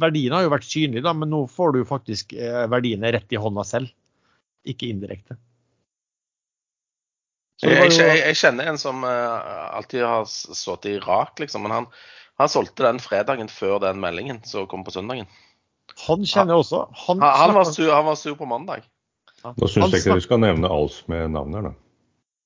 [0.00, 3.32] Verdiene har jo vært synlige, da, men nå får du jo faktisk eh, verdiene rett
[3.32, 3.92] i hånda selv,
[4.68, 5.38] ikke indirekte.
[7.60, 7.70] Jo...
[7.70, 11.66] Jeg, jeg, jeg, kjenner en som uh, alltid har stått i rak, liksom.
[11.66, 11.88] Men han,
[12.40, 15.28] han, solgte den fredagen før den meldingen som kom på søndagen.
[16.06, 16.86] Han kjenner jeg også.
[17.04, 18.88] Han, han, var sur, han var sur på mandag.
[19.44, 21.76] Nå syns jeg ikke du skal nevne alt med navn her, da.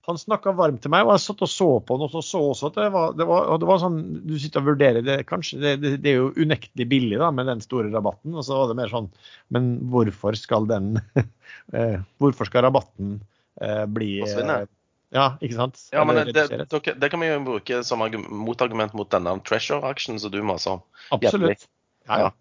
[0.04, 2.68] Han snakka varmt til meg, og jeg satt og så på han og så også
[2.68, 3.96] at det var, det var, det var sånn
[4.28, 5.60] Du sitter og vurderer det, kanskje.
[5.62, 8.34] Det, det, det, er jo unektelig billig da, med den store rabatten.
[8.36, 9.08] Og så var det mer sånn
[9.54, 10.98] Men hvorfor skal den
[11.78, 13.16] eh, Hvorfor skal rabatten
[13.64, 14.60] eh, bli Forsvinne?
[14.66, 14.72] Eh,
[15.14, 15.80] ja, ikke sant?
[15.94, 20.32] Ja, men det, det, det, kan vi jo bruke som motargument mot denne Treasure-aksjen som
[20.34, 20.80] du maser om.
[21.14, 21.68] Absolutt.
[22.08, 22.32] Ja, ja.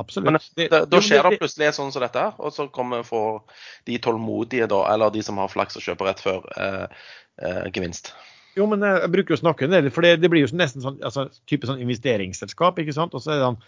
[0.00, 0.26] Absolutt.
[0.26, 3.44] Men det, da, da skjer det plutselig sånn som dette og så kommer for
[3.86, 7.04] de tålmodige, da, eller de som har flaks og kjøper rett før eh,
[7.38, 8.10] eh, gevinst.
[8.54, 11.00] Jo, men jeg bruker å snakke om det, for det, det blir jo nesten sånn
[11.06, 12.78] altså, type sånn investeringsselskap.
[12.78, 13.14] ikke sant?
[13.14, 13.62] Og så er det sånn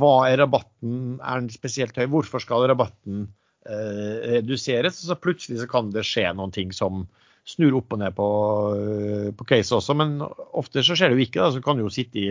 [0.00, 1.18] Hva er rabatten?
[1.18, 2.06] Er den spesielt høy?
[2.12, 3.26] Hvorfor skal rabatten
[3.68, 5.02] eh, reduseres?
[5.02, 7.04] Og så plutselig så kan det skje noen ting som
[7.48, 8.30] snur opp og ned på,
[8.76, 11.40] eh, på case også, men ofte så skjer det jo ikke.
[11.40, 12.28] da, Så kan du jo sitte i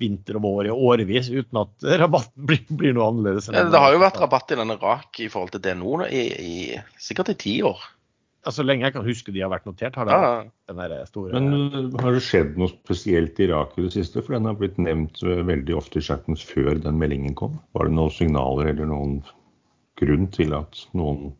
[0.00, 3.50] vinter og vår i årevis uten at rabatten blir, blir noe annerledes.
[3.52, 6.54] Ja, det har jo vært rabatt i denne RAK i forhold til DNO i, i
[7.00, 7.82] sikkert i ti år.
[8.42, 10.30] Ja, Så lenge jeg kan huske de har vært notert, har det ja.
[10.72, 14.22] den store Men uh, har det skjedd noe spesielt i RAK i det siste?
[14.24, 17.60] For den har blitt nevnt uh, veldig ofte i chattens før den meldingen kom.
[17.76, 19.20] Var det noen signaler eller noen
[20.00, 21.30] grunn til at noen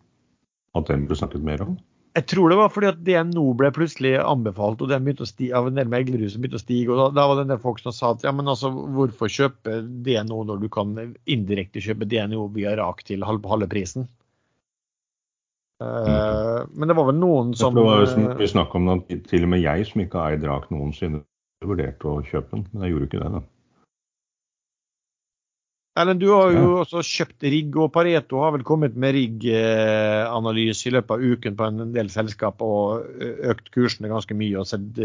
[0.79, 1.75] at den ble snakket mer om?
[2.13, 5.57] Jeg tror det var fordi at DNO ble plutselig anbefalt, og den begynte å stige,
[5.57, 6.91] av en del meglere som begynte å stige.
[6.93, 9.33] og Da, da var det en del folk som sa at ja, men altså, hvorfor
[9.33, 10.93] kjøpe DNO når du kan
[11.25, 14.11] indirekte kjøpe DNO via RAK til halve, halve prisen?
[15.83, 19.49] Uh, men det var vel noen som Det var jo så snakk om det, til
[19.49, 21.25] og med jeg som ikke har eid RAK noensinne,
[21.65, 23.33] vurderte å kjøpe den, men jeg gjorde ikke det.
[23.39, 23.43] da.
[26.01, 30.93] Ellen, du har jo også kjøpt rigg, og Pareto har vel kommet med rigganalyse i
[30.95, 33.03] løpet av uken på en del selskap og
[33.53, 35.03] økt kursene ganske mye og sett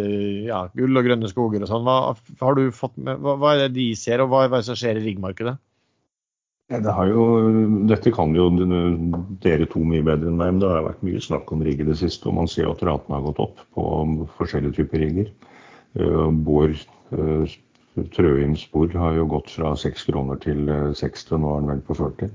[0.48, 1.84] ja, gull og grønne skoger og sånn.
[1.84, 4.64] Hva, har du fått med, hva, hva, er det de ser, og hva er det
[4.70, 5.58] som skjer i riggmarkedet?
[6.72, 7.28] Ja, det har jo,
[7.92, 8.48] dette kan jo
[9.44, 11.92] dere to mye bedre enn meg, men det har vært mye snakk om rigg i
[11.92, 12.32] det siste.
[12.32, 13.92] Og man ser at ratene har gått opp på
[14.40, 15.32] forskjellige typer rigger.
[16.48, 16.80] Bård
[18.14, 21.98] Trøim bor har jo gått fra 6 kroner til 60, nå er den vel på
[21.98, 22.30] 40.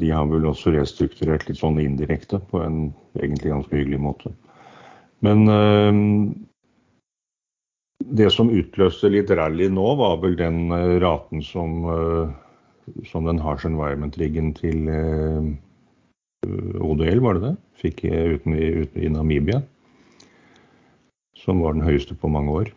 [0.00, 2.78] De har vel også restrukturert litt sånn indirekte på en
[3.20, 4.32] egentlig ganske hyggelig måte.
[5.20, 5.44] Men
[8.08, 10.72] det som utløste litt rally nå, var vel den
[11.02, 11.84] raten som,
[13.10, 14.88] som den Harsh Environment-riggen til
[16.48, 17.54] ODL, var det det?
[17.84, 19.60] Fikk uten, uten, i Namibia.
[21.38, 22.74] Som var den høyeste på mange år.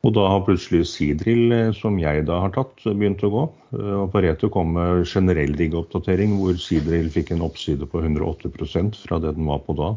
[0.00, 3.42] Og da har plutselig Sidril, som jeg da har tatt, begynt å gå.
[3.76, 9.34] Og Pareto kom med generell riggoppdatering hvor Sidril fikk en oppside på 108% fra det
[9.36, 9.90] den var på da.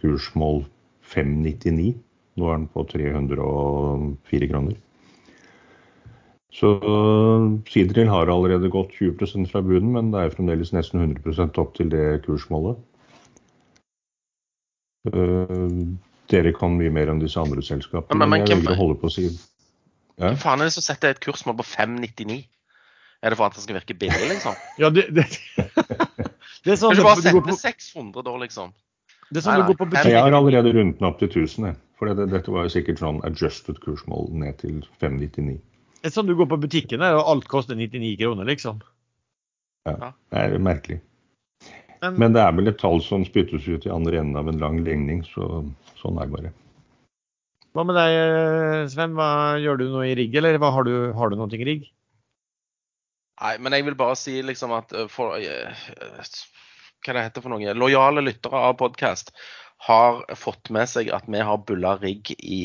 [0.00, 0.64] Kursmål
[1.12, 1.92] 599.
[2.40, 4.78] Nå er den på 304 kroner.
[6.52, 6.72] Så
[7.68, 11.92] Sidril har allerede gått 20% fra bunnen, men det er fremdeles nesten 100% opp til
[11.92, 12.80] det kursmålet.
[16.32, 18.16] Dere kan mye mer enn disse andre selskapene.
[18.16, 20.28] Men, men, men jeg velger å holde på å si ja?
[20.28, 22.42] Hvem faen er det som setter et kursmål på 599?
[23.22, 24.56] Er det for at det skal virke billig, liksom?
[24.82, 25.26] ja, det, det,
[26.64, 28.72] det er sånn Kan du bare sette 600 da, liksom?
[29.32, 30.12] Det er sånn nei, nei, du går på butikken.
[30.12, 31.68] Jeg har allerede rundt den opp til 1000.
[31.70, 31.78] Jeg.
[31.96, 35.60] For det, dette var jo sikkert sånn adjusted kursmål ned til 599.
[36.02, 38.82] Det er sånn du går på butikken og alt koster 99 kroner, liksom.
[39.86, 40.98] Ja, det er merkelig.
[42.02, 44.58] Men, Men det er vel et tall som spyttes ut i andre enden av en
[44.58, 45.62] lang ligning, så
[46.00, 46.52] sånn er det bare.
[47.72, 48.16] Hva med deg,
[48.92, 49.14] Sven?
[49.16, 49.28] Hva
[49.62, 51.86] Gjør du noe i rigg, eller har du, har du noe i rigg?
[53.42, 57.74] Nei, men jeg vil bare si liksom at for, Hva det heter for noe?
[57.78, 59.32] Lojale lyttere av podkast
[59.82, 62.60] har fått med seg at vi har bulla rigg i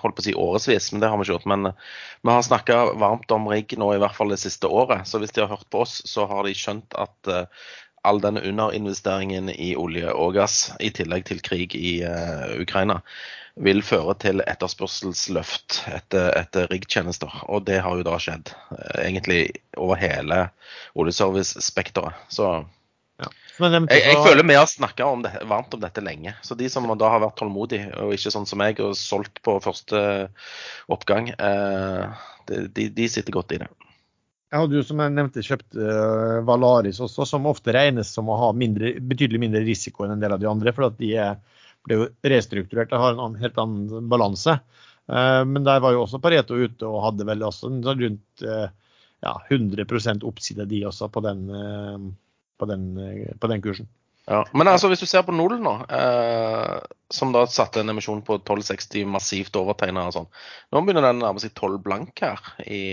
[0.00, 1.50] holdt på å si årevis, men det har vi ikke gjort.
[1.50, 5.06] Men vi har snakka varmt om rigg nå i hvert fall det siste året.
[5.06, 7.30] Så hvis de har hørt på oss, så har de skjønt at
[8.08, 11.98] all denne underinvesteringen i olje og gass, i tillegg til krig i
[12.58, 13.02] Ukraina,
[13.58, 17.32] vil føre til etterspørselsløft etter, etter riggtjenester.
[17.50, 18.52] Og det har jo da skjedd
[19.02, 20.44] egentlig over hele
[20.98, 22.18] oljeservice-spekteret.
[22.32, 22.48] Så
[23.18, 23.30] ja.
[23.58, 25.10] jeg, jeg, føler vi har snakka
[25.50, 26.36] varmt om dette lenge.
[26.46, 29.58] Så de som da har vært tålmodige, og ikke sånn som meg og solgt på
[29.64, 30.00] første
[30.92, 33.70] oppgang, eh, de, de, sitter godt i det.
[34.48, 38.38] Jeg hadde jo som jeg nevnte kjøpt uh, Valaris også, som ofte regnes som å
[38.40, 40.72] ha mindre, betydelig mindre risiko enn en del av de andre.
[40.72, 41.12] for at de
[41.84, 44.56] ble jo restrukturert og har en annen, helt annen balanse.
[45.08, 48.72] Uh, men der var jo også Pareto ute og hadde vel også rundt uh,
[49.20, 51.48] ja, 100% oppside de også på den,
[52.56, 52.84] på den,
[53.40, 53.88] på den kursen.
[54.28, 55.72] Ja, Men altså, hvis du ser på Null nå,
[57.10, 60.28] som da satte en emisjon på 1260 massivt overtegna og sånn,
[60.70, 62.84] nå begynner den å nærme seg 12 blank her i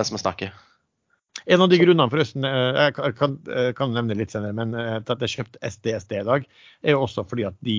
[0.00, 0.54] mens vi snakker.
[1.50, 3.36] En av de grunnene forresten, jeg kan,
[3.76, 6.48] kan nevne litt senere, men til at jeg kjøpte SDSD i dag,
[6.82, 7.76] er jo også fordi at de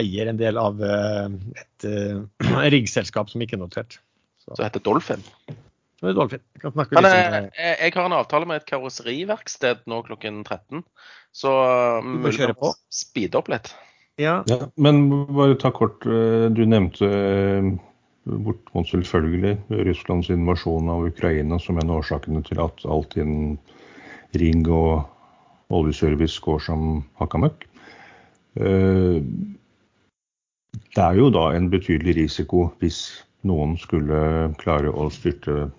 [0.00, 1.86] eier en del av et
[2.74, 4.00] riggselskap som ikke er notert.
[4.42, 5.22] Så det heter Dolphin?
[6.02, 6.42] Det er Dolphin.
[6.56, 10.82] Jeg, kan men, jeg, jeg, har en avtale med et karosseriverksted nå klokken 13,
[11.30, 11.52] så
[12.02, 13.70] mulig å speede opp litt.
[14.20, 14.40] Ja.
[14.50, 14.58] ja.
[14.74, 17.08] Men bare ta kort, du nevnte
[18.24, 19.56] bortimot selvfølgelig
[19.88, 23.58] Russlands invasjon av Ukraina som en av årsakene til at alt innen
[24.38, 25.02] ring og
[25.72, 27.66] oljeservice går som hakka møkk.
[30.92, 33.00] Det er jo da en betydelig risiko hvis
[33.48, 35.70] noen skulle klare å styrte,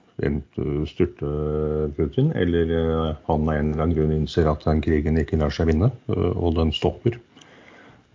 [0.89, 1.30] styrte
[1.98, 2.66] Putin, eller
[3.28, 6.58] han av en eller annen grunn innser at den krigen ikke lar seg vinne, og
[6.58, 7.18] den stopper,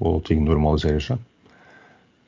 [0.05, 1.19] og ting normaliserer seg.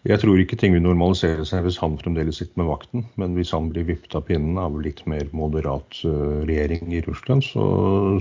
[0.09, 3.03] Jeg tror ikke ting vil normalisere seg hvis han fremdeles sitter med vakten.
[3.21, 5.99] Men hvis han blir vippet av pinnen av litt mer moderat
[6.49, 7.67] regjering i Russland, så,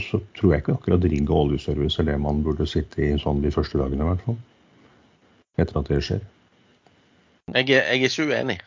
[0.03, 3.39] så tror jeg ikke akkurat rigg og oljeservice er det man burde sitte i sånn
[3.45, 4.41] de første dagene, i hvert fall.
[5.59, 6.27] Etter at det skjer.
[7.55, 8.59] Jeg, jeg er ikke uenig.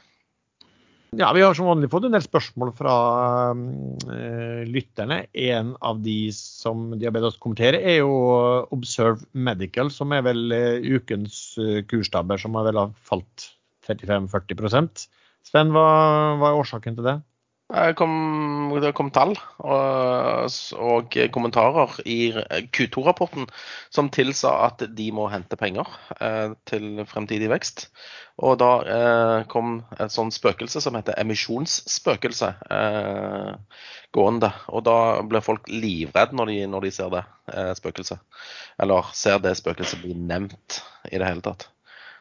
[1.19, 2.93] Ja, Vi har som vanlig fått en del spørsmål fra
[3.53, 5.27] uh, lytterne.
[5.37, 8.15] En av de som de har bedt oss kommentere, er jo
[8.73, 11.43] Observe Medical, som er vel uh, ukens
[11.91, 13.51] kurstabber som har vel falt
[13.85, 15.05] 35-40%
[15.47, 15.87] Sven, hva,
[16.39, 17.17] hva er årsaken til det?
[17.73, 18.15] Det kom,
[18.85, 19.31] det kom tall
[19.65, 22.19] og, og, kommentarer i
[22.69, 23.47] Q2-rapporten
[23.89, 27.87] som tilsa at de må hente penger eh, til fremtidig vekst.
[28.45, 33.81] Og da eh, kom et sånt spøkelse som heter emisjonsspøkelse eh,
[34.13, 34.53] gående.
[34.73, 38.21] Og da blir folk livredde når når de ser det eh, spøkelset.
[38.81, 41.71] Eller ser det spøkelset bli nevnt i det hele tatt.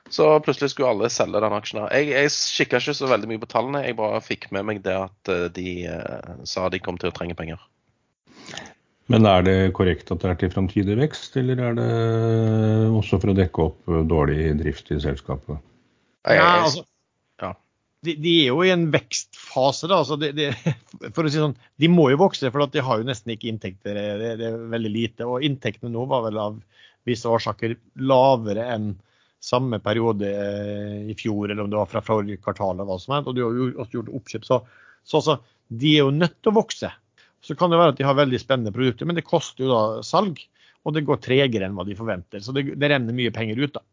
[0.10, 1.84] Så plutselig skulle alle selge den aksjen.
[1.93, 4.97] Jeg, jeg kikka ikke så veldig mye på tallene, jeg bare fikk med meg det
[4.97, 7.62] at eh, de eh, sa de kom til å trenge penger.
[9.12, 11.89] Men er det korrekt at det er til framtidig vekst, eller er det
[12.95, 15.60] også for å dekke opp dårlig drift i selskapet?
[16.28, 16.86] Ja, altså,
[17.41, 17.52] ja.
[18.06, 19.99] De, de, er jo i en vekstfase, da.
[20.04, 20.49] Altså de, de,
[21.16, 23.97] for å si sånn, de må jo vokse, for de har jo nesten ikke inntekter.
[23.97, 25.28] Det, det, er veldig lite.
[25.28, 26.60] Og inntektene nå var vel av
[27.08, 27.76] visse årsaker
[28.06, 28.91] lavere enn
[29.42, 32.76] samme periode eh, i fjor, eller om det var fra forrige kvartal.
[32.76, 34.48] eller hva som helst, og de har jo også gjort oppkjøp.
[34.48, 34.60] Så,
[35.04, 35.38] så så,
[35.68, 36.92] de er jo nødt til å vokse.
[37.42, 40.06] Så kan det være at de har veldig spennende produkter, men det koster jo da
[40.06, 40.44] salg.
[40.82, 42.42] Og det går tregere enn hva de forventer.
[42.42, 43.76] Så det, det renner mye penger ut.
[43.76, 43.84] da.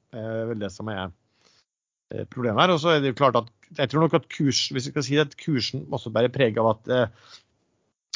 [0.49, 2.73] Vel det som er eh, problemet her.
[2.73, 5.05] Og så er det jo klart at jeg tror nok at kurs, hvis jeg skal
[5.05, 7.35] si det, at kursen også bærer preg av at eh,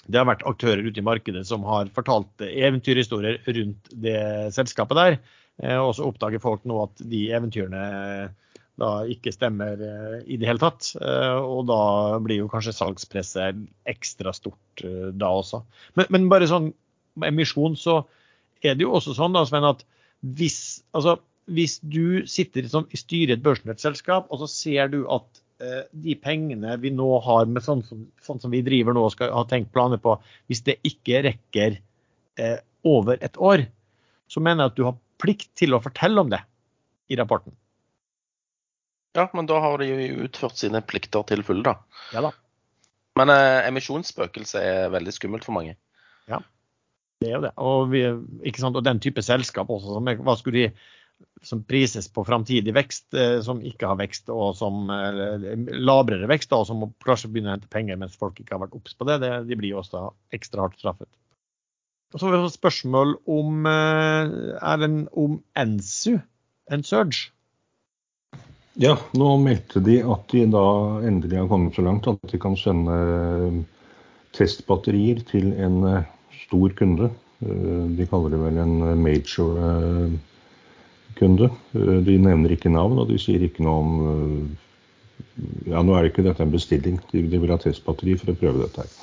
[0.08, 4.18] det har vært aktører ute i markedet som har fortalt eventyrhistorier rundt det
[4.56, 5.18] selskapet der.
[5.60, 10.38] Eh, og så oppdager folk nå at de eventyrene eh, da ikke stemmer eh, i
[10.40, 10.94] det hele tatt.
[11.02, 11.82] Og da
[12.24, 15.62] blir jo kanskje salgspresset ekstra stort da også.
[15.98, 16.72] Men, men bare sånn
[17.28, 18.00] emisjon, så
[18.64, 19.84] er det jo også sånn da, Sven, at
[20.38, 21.18] hvis, altså,
[21.52, 25.42] hvis du sitter som, i et børsnotert selskap, og så ser du at
[25.92, 29.30] de pengene vi nå har med sånn som, sånn som, vi driver nå og skal
[29.30, 30.16] ha tenkt planer på,
[30.50, 31.76] hvis det ikke rekker
[32.40, 32.56] eh,
[32.88, 33.66] over et år,
[34.32, 36.42] så mener jeg at du har plikt til å fortelle om det
[37.12, 37.54] i rapporten.
[39.16, 42.02] Ja, men da har de jo utført sine plikter til fulle, da.
[42.16, 42.32] Ja da.
[43.20, 45.76] Men eh, emisjonsspøkelse er veldig skummelt for mange.
[46.30, 46.40] Ja,
[47.20, 47.52] det er jo det.
[47.60, 49.98] Og, vi, og den type selskap også.
[49.98, 50.70] Som, hva skulle de
[51.42, 56.54] som prises på framtidig vekst, eh, som ikke har vekst, og som eh, labrere vekst,
[56.56, 59.20] og som kanskje begynner å hente penger mens folk ikke har vært obs på det,
[59.22, 61.10] det, de blir også ekstra hardt straffet.
[62.12, 66.18] Og så har vi spørsmål om, er den om Ensu,
[66.72, 67.30] en surge.
[68.80, 70.64] Ja, nå meldte de at de da
[71.04, 73.58] endelig har kommet så langt at de kan sende eh,
[74.32, 76.08] testbatterier til en eh,
[76.46, 77.10] stor kunde.
[77.42, 79.56] De kaller det vel en major
[81.18, 81.48] kunde.
[81.74, 84.52] De nevner ikke navn, og de sier ikke noe om
[85.66, 87.00] Ja, nå er det ikke dette en bestilling.
[87.10, 88.94] De, vil ha testbatteri for å prøve dette her.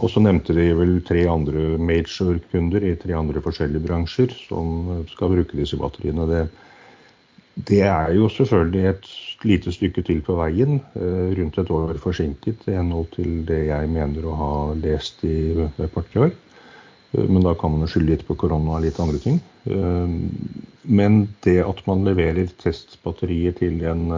[0.00, 5.32] Og så nevnte de vel tre andre major-kunder i tre andre forskjellige bransjer som skal
[5.34, 6.24] bruke disse batteriene.
[6.30, 6.44] Det,
[7.68, 9.10] det er jo selvfølgelig et
[9.44, 13.90] lite stykke til på veien, eh, rundt et år forsinket i henhold til det jeg
[13.92, 15.36] mener å ha lest i
[15.68, 16.32] et par år.
[17.12, 19.40] Eh, men da kan man jo skylde litt på korona og litt andre ting.
[19.68, 20.16] Eh,
[20.88, 24.08] men det at man leverer testbatterier til en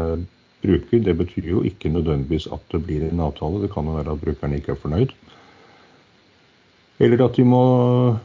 [0.63, 3.65] bruker, det betyr jo ikke nødvendigvis at det blir en avtale.
[3.65, 5.15] Det kan jo være at brukeren ikke er fornøyd
[7.03, 7.63] eller at de må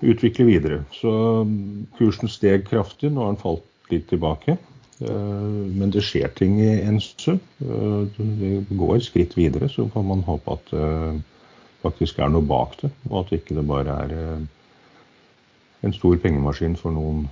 [0.05, 0.82] utvikle videre.
[0.93, 1.11] Så
[1.97, 4.57] kursen steg kraftig, nå har den falt litt tilbake.
[5.01, 7.34] Eh, men det skjer ting i Ensu.
[7.38, 10.91] Eh, det går skritt videre, så får man håpe at det
[11.84, 14.45] faktisk er noe bak det, og at ikke det bare er eh,
[15.86, 17.28] en stor pengemaskin for noen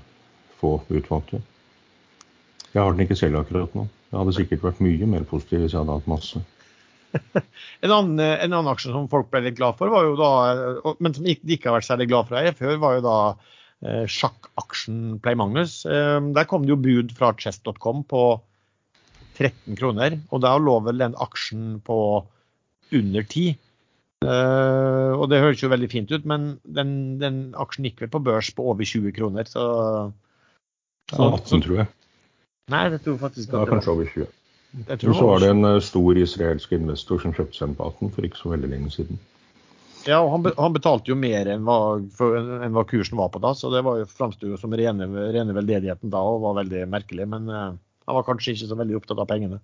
[0.62, 1.42] få utvalgte.
[2.74, 3.88] Jeg har den ikke selv akkurat nå.
[4.12, 6.42] Det hadde sikkert vært mye mer positiv hvis jeg hadde hatt masse.
[7.84, 11.36] en, annen, en, annen, aksje som folk ble litt glad for, da, men som de
[11.36, 15.82] ikke har vært særlig glad for her før, var jo da eh, sjakkaksjen Play Magnus.
[15.90, 18.24] Eh, der kom det jo bud fra chess.com på
[19.36, 22.00] 13 kroner, og da lå vel den aksjen på
[22.96, 23.56] under 10.
[24.26, 28.24] Eh, og det høres jo veldig fint ut, men den, den, aksjen gikk vel på
[28.26, 29.66] børs på over 20 kroner, så,
[31.12, 31.92] så 18, tror jeg.
[32.74, 34.32] Nei, det tror faktisk at det var kanskje over 20.
[34.76, 38.28] Men så var det en eh, stor israelsk investor som kjøpte seg en Paten for
[38.28, 39.22] ikke så veldig lenge siden.
[40.06, 43.42] Ja, og han, han betalte jo mer enn hva, for, enn hva, kursen var på
[43.42, 47.26] da, så det var jo framsto som rene, rene, veldedigheten da og var veldig merkelig.
[47.32, 47.72] Men uh,
[48.06, 49.58] han var kanskje ikke så veldig opptatt av pengene.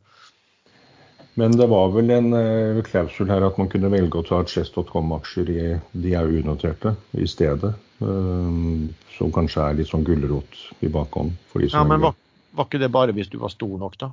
[1.39, 5.53] Men det var vel en uh, klausul her at man kunne velge å ta Chess.com-aksjer
[5.53, 7.75] i de er unoterte i stedet.
[8.01, 11.37] Uh, som kanskje er litt sånn gulrot i bakhånd.
[11.67, 12.17] ja, men var,
[12.57, 14.09] var ikke det bare hvis du var stor nok, da?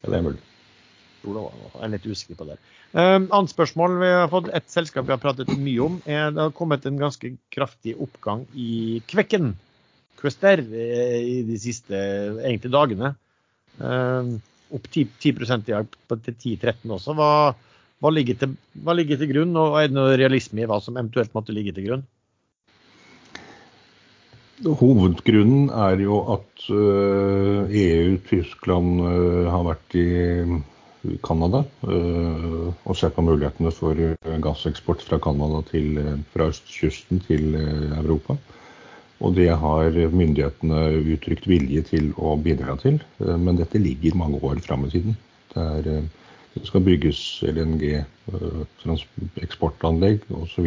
[0.00, 0.42] Ja, det er mulig.
[1.24, 2.58] jeg er litt usikker på det.
[2.90, 6.46] Um, annet spørsmål vi har fått, et selskap vi har pratet mye om, er det
[6.46, 9.52] har kommet en ganske kraftig oppgang i Kvekken.
[10.20, 11.96] Quester i de siste
[12.44, 13.14] egentlig dagene.
[13.80, 14.38] Um,
[14.74, 15.92] opp 10, 10 i dag
[16.24, 17.14] til 10-13 også.
[17.16, 17.30] Hva,
[18.00, 20.98] hva, ligger til, hva, ligger til, grunn, og er det noe realisme i hva som
[20.98, 22.04] eventuelt måtte ligge til grunn?
[24.60, 30.04] Hovedgrunnen er jo at EU, eh, e Tyskland eh, har vært i
[31.24, 33.96] Canada eh, og ser på mulighetene for
[34.44, 35.62] gasseksport fra Canada
[36.34, 38.36] fra østkysten til Europa.
[39.20, 40.82] Og det har myndighetene
[41.14, 43.00] uttrykt vilje til å bidra til.
[43.20, 45.16] Men dette ligger mange år fram i tiden.
[45.52, 46.06] Det, er,
[46.54, 47.98] det skal bygges LNG,
[49.44, 50.40] eksportanlegg osv.
[50.40, 50.64] Og, så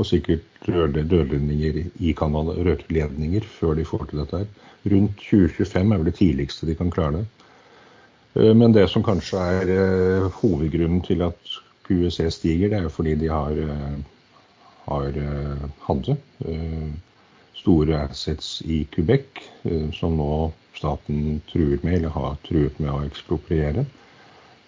[0.00, 4.38] og sikkert rørledninger i Canada, rørledninger, før de får til dette.
[4.38, 4.46] her.
[4.92, 7.26] Rundt 2025 er vel det tidligste de kan klare det.
[8.34, 11.54] Eh, men det som kanskje er eh, hovedgrunnen til at
[11.86, 13.96] QEC stiger, det er jo fordi de har, eh,
[14.88, 15.18] har
[15.86, 16.16] hadde
[17.54, 19.38] store assets i Quebec,
[19.94, 23.84] som nå staten truer med, eller har truet med å ekspropriere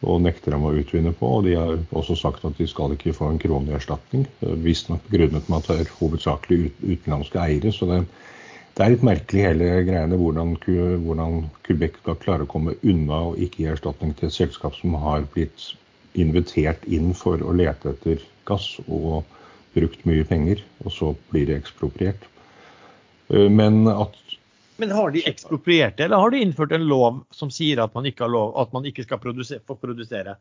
[0.05, 1.30] og nekter dem å utvinne på.
[1.38, 4.26] og De har også sagt at de skal ikke få en krone i erstatning.
[4.64, 7.72] Visstnok begrunnet med at det er hovedsakelig utenlandske eiere.
[7.72, 8.00] så det,
[8.74, 10.57] det er litt merkelig hele greiene hvordan,
[11.07, 14.96] hvordan Quebec skal klare å komme unna og ikke gi erstatning til et selskap som
[15.02, 15.72] har blitt
[16.14, 19.24] invitert inn for å lete etter gass og
[19.74, 22.28] brukt mye penger, og så blir det ekspropriert.
[23.30, 24.14] Men at
[24.77, 28.07] men har de ekspropriert det, eller har de innført en lov som sier at man
[28.11, 30.35] ikke, lov, at man ikke skal produsere, få produsere?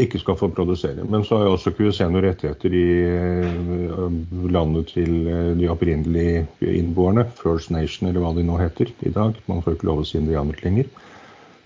[0.00, 1.04] Ikke skal få produsere.
[1.04, 4.20] Men så har jo også QSC noen rettigheter i eh,
[4.54, 9.34] landet til eh, de opprinnelige innboerne, First Nation eller hva de nå heter i dag.
[9.50, 10.86] Man får ikke lov å si indianer lenger.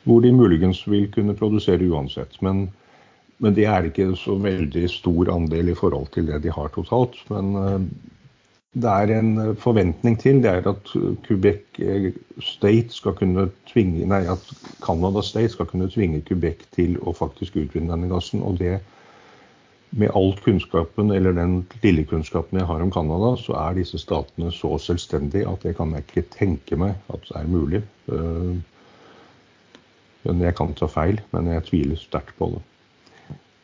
[0.08, 2.40] Hvor de muligens vil kunne produsere uansett.
[2.44, 2.66] Men,
[3.44, 7.20] men det er ikke så veldig stor andel i forhold til det de har totalt.
[7.28, 7.78] Men eh,
[8.74, 10.90] det er en eh, forventning til, det er at
[11.26, 12.10] Quebec eh,
[12.42, 14.50] State skal kunne tvinge, nei, at
[14.82, 18.42] Canada State skal kunne tvinge Quebec til å faktisk utvinne denne gassen.
[18.42, 18.80] Og det,
[19.94, 24.50] med all kunnskapen, eller den lille kunnskapen jeg har om Canada, så er disse statene
[24.52, 27.82] så selvstendige at det kan jeg ikke tenke meg at det er mulig.
[30.24, 32.64] Men jeg kan ta feil, men jeg tviler sterkt på det.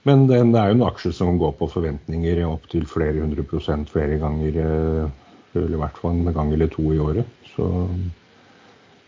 [0.08, 4.16] Men det er jo en aksje som går på forventninger opptil flere hundre prosent flere
[4.22, 4.56] ganger.
[4.64, 5.18] Eh,
[5.54, 7.26] eller i hvert fall en gang eller to i året.
[7.52, 7.66] Så,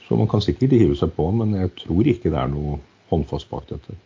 [0.06, 2.80] så, man kan sikkert hive seg på, men jeg tror ikke det er noe
[3.12, 3.96] håndfast bak dette.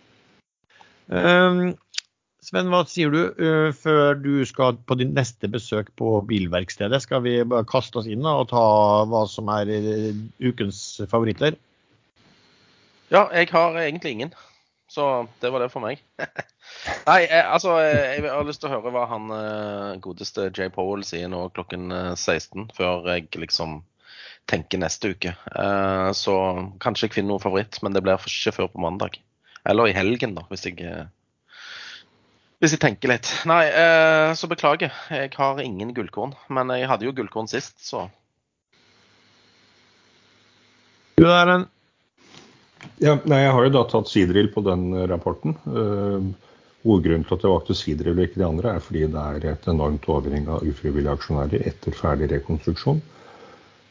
[1.06, 1.76] Um,
[2.44, 7.00] Sven, hva sier du uh, før du skal på din neste besøk på bilverkstedet?
[7.02, 8.66] Skal vi bare kaste oss inn og ta
[9.08, 10.10] hva som er uh,
[10.44, 11.56] ukens favoritter?
[13.10, 14.36] Ja, jeg har egentlig ingen.
[14.86, 16.02] Så det var det for meg.
[17.08, 21.02] Nei, jeg, altså Jeg har lyst til å høre hva han eh, godeste Jay Powell
[21.06, 23.80] sier nå klokken 16, eh, før jeg liksom
[24.46, 25.32] tenker neste uke.
[25.50, 26.32] Uh, så
[26.78, 29.18] kanskje jeg finner noen favoritt, men det blir ikke før på mandag.
[29.66, 30.78] Eller i helgen, da, hvis jeg
[32.62, 33.28] hvis jeg tenker litt.
[33.44, 33.66] Nei,
[34.38, 34.94] så beklager.
[35.12, 36.30] Jeg har ingen gullkorn.
[36.48, 38.06] Men jeg hadde jo gullkorn sist, så
[41.20, 41.66] Du er en
[43.02, 45.56] ja, nei, Jeg har jo da tatt sidrill på den eh, rapporten.
[46.86, 49.68] Hovedgrunnen til at jeg valgte sidrill og ikke de andre, er fordi det er et
[49.70, 53.00] enormt overheng av ufrivillige aksjonærer etter ferdig rekonstruksjon.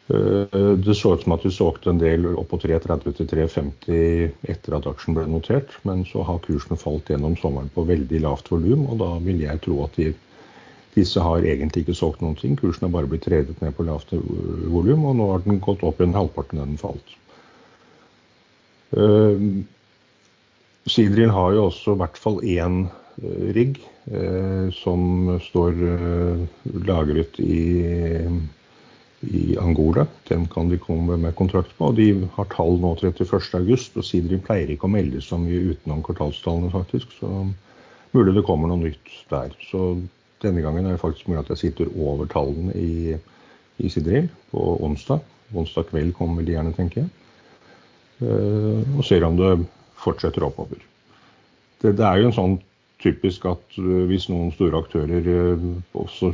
[0.06, 4.52] Uh, det så ut som at vi solgte en del opp på 3,30 til 3,50
[4.54, 8.52] etter at aksjen ble notert, men så har kursen falt gjennom sommeren på veldig lavt
[8.54, 10.12] volum, og da vil jeg tro at de,
[10.94, 12.54] disse har egentlig ikke solgt noen ting.
[12.60, 15.98] Kursen har bare blitt redet ned på lavt volum, og nå har den gått opp
[15.98, 17.18] igjen halvparten av den falt.
[18.96, 19.64] Uh,
[20.88, 23.80] Sidril har jo også i hvert fall én uh, rigg
[24.14, 25.80] uh, som står
[26.88, 27.60] lagret i,
[29.26, 30.06] i, Angola.
[30.30, 31.90] Den kan de komme med kontrakt på.
[31.90, 36.04] og De har tall nå 31.8, og Sidril pleier ikke å melde så mye utenom
[36.06, 37.18] kvartalstallene, faktisk.
[37.20, 37.32] Så
[38.16, 39.52] mulig det kommer noe nytt der.
[39.72, 39.96] Så
[40.46, 43.16] denne gangen er det faktisk mulig at jeg sitter over tallene i,
[43.82, 45.24] i Sidril på onsdag.
[45.56, 47.25] Onsdag kveld kommer de gjerne, tenker jeg.
[48.24, 49.52] Eh, og ser om det
[50.00, 50.80] fortsetter oppover.
[51.82, 52.58] Det, det, er jo en sånn
[53.04, 55.66] typisk at eh, hvis noen store aktører eh,
[56.00, 56.32] også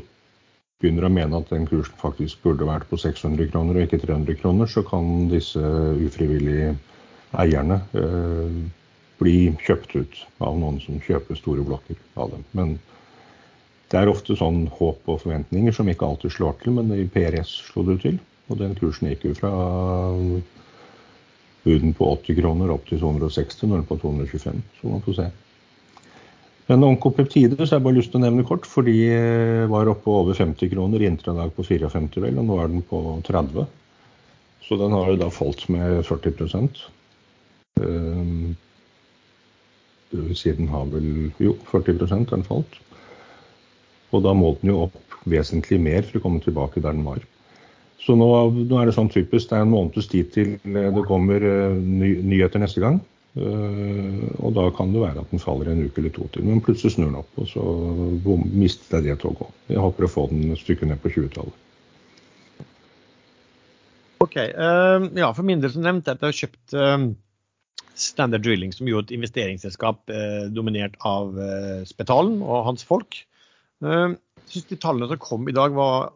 [0.82, 4.38] begynner å mene at den kursen faktisk burde vært på 600 kroner og ikke 300
[4.42, 6.76] kroner, så kan disse ufrivillige
[7.42, 8.62] eierne eh,
[9.22, 12.46] bli kjøpt ut av noen som kjøper store blokker av dem.
[12.58, 12.74] Men
[13.92, 17.52] det er ofte sånn håp og forventninger som ikke alltid slår til, men i PRS
[17.68, 18.18] slo det til.
[18.50, 19.52] Og den kursen gikk jo fra
[21.64, 24.62] buden på 80 kroner opp til 260, nå er den på 225.
[24.80, 25.28] Så man får se.
[26.72, 29.89] Men onkopeptider så har jeg bare lyst til å nevne kort, for de eh, var
[29.91, 33.66] oppe over 50 kroner, intradag på 54 vel, og nå er den på 30.
[34.64, 36.70] Så den har jo da falt med 40
[37.82, 38.53] um,
[40.38, 41.09] Siden har vel
[41.43, 42.80] Jo, 40 har den falt.
[44.12, 47.20] Og da må den jo opp vesentlig mer for å komme tilbake der den var.
[48.02, 48.28] Så nå,
[48.66, 52.16] nå er det sånn typisk, det er en måneds tid til det kommer uh, ny,
[52.26, 52.97] nyheter neste gang.
[53.32, 56.47] Uh, og da kan det være at den faller en uke eller to til.
[56.47, 57.66] Men plutselig snur den opp, og så
[58.26, 59.52] bom, mister jeg det toget òg.
[59.70, 61.68] Jeg håper å få den et stykke ned på 20-tallet.
[64.22, 67.06] Ok, uh, ja, For min del som nevnt, at jeg har kjøpt uh,
[68.02, 70.10] Standard Drilling, som jo et investeringsselskap
[70.56, 71.36] dominert av
[71.86, 73.20] Spetalen og hans folk.
[74.52, 76.12] Syns de tallene som kom i dag var,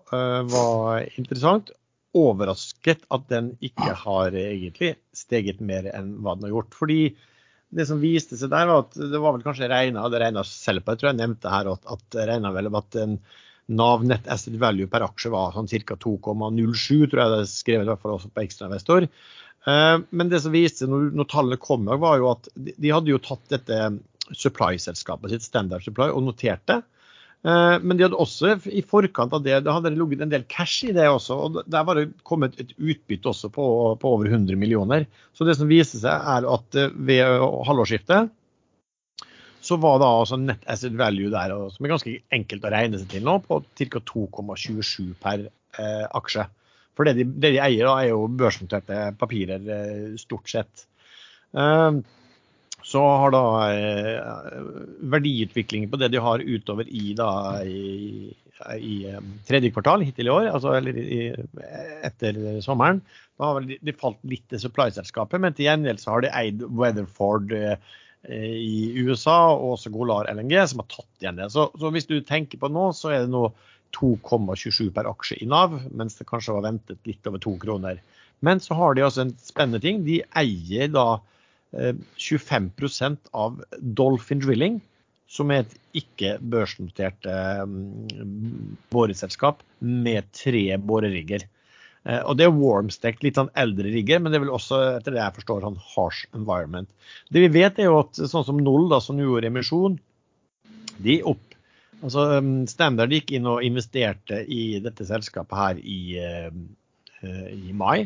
[0.51, 1.71] var interessant
[2.15, 6.75] overrasket at den ikke har egentlig steget mer enn hva den har gjort.
[6.77, 6.99] Fordi
[7.75, 10.86] det som viste seg der, var at det var vel kanskje regna, det regna selv
[10.86, 13.17] på, jeg tror jeg nevnte her at, at regna vel at en
[13.75, 15.97] Nav Net Asset Value per aksje var sånn ca.
[15.97, 19.07] 2,07, tror jeg det er skrevet i hvert fall også på ekstrainvestor.
[19.65, 23.11] Eh, men det som viste seg når, når tallene kom, var jo at de hadde
[23.11, 23.79] jo tatt dette
[24.31, 26.83] supply-selskapet sitt, Standard Supply, og notert det.
[27.45, 30.87] Eh, men de hadde også i forkant av det, det hadde ligget en del cash
[30.87, 31.37] i det også.
[31.37, 33.67] og Der var det kommet et utbytte også på,
[34.01, 35.05] på over 100 millioner.
[35.37, 38.33] Så det som viser seg, er at eh, ved halvårsskiftet
[39.65, 43.09] så var da altså net asset value der, som er ganske enkelt å regne seg
[43.15, 44.01] til nå, på ca.
[44.11, 46.45] 2,27 per eh, aksje.
[46.95, 50.85] For det de, det de eier, da, er jo børsnoterte papirer, eh, stort sett.
[51.57, 51.97] Eh,
[52.95, 53.43] så har da
[53.75, 54.57] eh,
[55.11, 57.29] verdiutviklingen på det de har utover i, da,
[57.67, 58.31] i,
[58.79, 61.27] i um, tredje kvartal hittil i år, altså i,
[62.07, 63.03] etter sommeren,
[63.35, 66.63] da har de, de falt litt til supply-selskapet, men til gjengjeld så har de eid
[66.71, 67.75] Weatherford eh,
[68.31, 71.51] i USA og også Golar LNG, som har tatt igjen det.
[71.53, 73.49] Så, så hvis du tenker på nå, så er det nå
[73.95, 78.01] 2,27 per aksje i Nav, mens det kanskje var ventet litt over to kroner.
[78.43, 80.03] Men så har de også en spennende ting.
[80.07, 81.19] De eier da
[81.76, 82.71] 25
[83.01, 84.80] eh, av Dolphin Drilling,
[85.28, 87.65] som er et ikke-børsnotert eh,
[88.93, 91.47] boreselskap med tre borerigger.
[92.05, 95.15] Eh, og Det er warmstekt, litt sånn eldre rigger, men det er vel også etter
[95.15, 96.91] det jeg forstår, sånn harsh environment.
[97.30, 99.99] Det vi vet er jo at sånn som Null, da, som gjorde emisjon,
[101.03, 101.41] de opp
[102.03, 102.38] Altså
[102.69, 106.19] Standard gikk inn og investerte i dette selskapet her i,
[107.23, 108.03] i mai.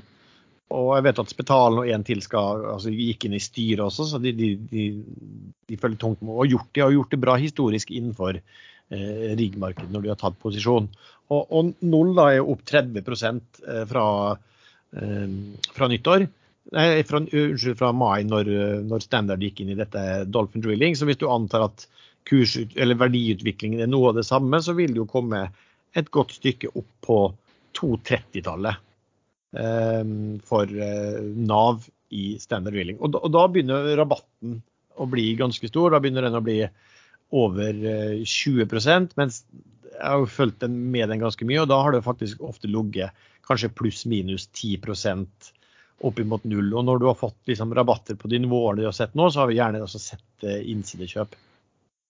[0.70, 4.06] Og jeg vet at Spetalen og en til skal, altså, gikk inn i styret også,
[4.12, 4.90] så de, de, de,
[5.70, 6.36] de følger tungt med.
[6.36, 10.38] Og gjort, de har gjort det bra historisk innenfor eh, riggmarkedet når de har tatt
[10.42, 10.90] posisjon.
[11.34, 14.06] Og, og Null da er opp 30 eh, fra,
[14.94, 15.32] eh,
[15.74, 16.28] fra nyttår.
[16.78, 18.52] Nei, fra, unnskyld, fra mai, når,
[18.86, 20.94] når, Standard gikk inn i dette Dolphin Drilling.
[20.94, 21.88] Så hvis du antar at
[22.30, 25.48] kurs, eller verdiutviklingen er noe av det samme, så vil det jo komme
[25.98, 27.18] et godt stykke opp på
[27.80, 28.86] 230-tallet.
[29.58, 33.00] Ehm, for eh, Nav i standard drilling.
[33.02, 34.60] Og da, og da, begynner rabatten
[35.00, 35.94] å bli ganske stor.
[35.94, 36.62] Da begynner den å bli
[37.34, 37.82] over
[38.26, 39.44] 20 eh, mens
[40.00, 42.70] jeg har jo fulgt den med den ganske mye, og da har det faktisk ofte
[42.72, 45.50] ligget kanskje pluss-minus 10%
[46.08, 46.70] opp imot null.
[46.72, 49.44] Og når du har fått liksom, rabatter på de nivåene du har sett nå, så
[49.44, 51.36] har vi gjerne også sett eh, innsidekjøp.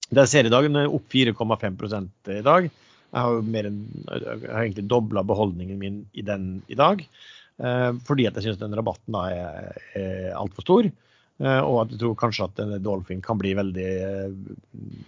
[0.10, 2.70] Det jeg ser i dag, er opp 4,5 i dag.
[3.10, 7.02] Jeg har jo mer enn, jeg har egentlig dobla beholdningen min i den i dag.
[7.60, 10.90] Eh, fordi at jeg syns den rabatten da er, er altfor stor.
[11.40, 13.90] Eh, og at jeg tror kanskje at Dolphin kan bli veldig,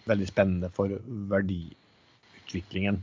[0.10, 0.98] veldig spennende for
[1.32, 3.00] verdiutviklingen.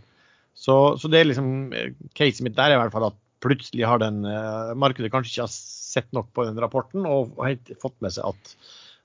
[0.58, 1.70] Så, så, det er liksom
[2.18, 5.46] caset mitt der er i hvert fall at plutselig har den eh, markedet kanskje ikke
[5.46, 8.56] har sett nok på den rapporten og har fått med seg at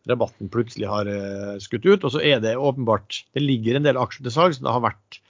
[0.10, 1.08] rabatten plutselig har
[1.64, 2.02] skutt ut.
[2.04, 4.60] Og så er det åpenbart Det ligger en del aksjer til salgs.
[4.60, 5.22] det har vært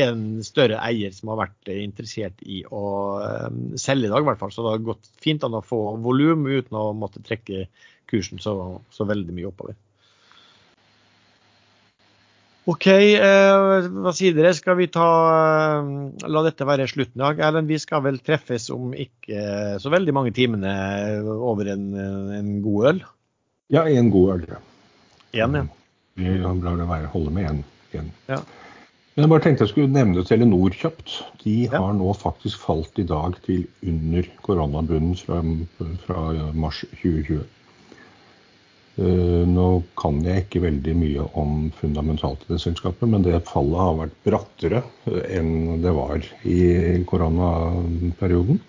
[0.00, 2.84] en større eier som har vært interessert i å
[3.20, 4.52] um, selge i dag, i hvert fall.
[4.54, 7.66] Så det har gått fint an å få volum uten å måtte trekke
[8.10, 8.54] kursen så,
[8.92, 9.76] så veldig mye oppover.
[12.70, 14.52] OK, eh, hva sier dere?
[14.54, 15.06] Skal vi ta
[15.82, 15.88] eh,
[16.30, 17.40] La dette være slutten i dag.
[17.42, 20.70] Erlend, vi skal vel treffes om ikke så veldig mange timene
[21.34, 21.88] over en,
[22.38, 23.02] en god øl?
[23.74, 24.46] Ja, en god øl.
[24.52, 24.62] Ja.
[25.48, 25.66] En, ja.
[26.22, 28.12] Vi lar det være, holde med én.
[28.28, 28.38] Ja.
[29.12, 31.18] Men jeg bare tenkte jeg skulle nevne Telenor kjapt.
[31.42, 31.96] De har ja.
[31.98, 35.42] nå faktisk falt i dag til under koronabunnen fra,
[36.06, 36.22] fra
[36.56, 37.42] mars 2020.
[38.92, 39.66] Uh, eh, nå
[40.00, 44.18] kan jeg ikke veldig mye om fundamentalt i det selskapet, men det fallet har vært
[44.24, 44.82] brattere
[45.28, 46.58] enn det var i
[47.08, 48.60] koronaperioden.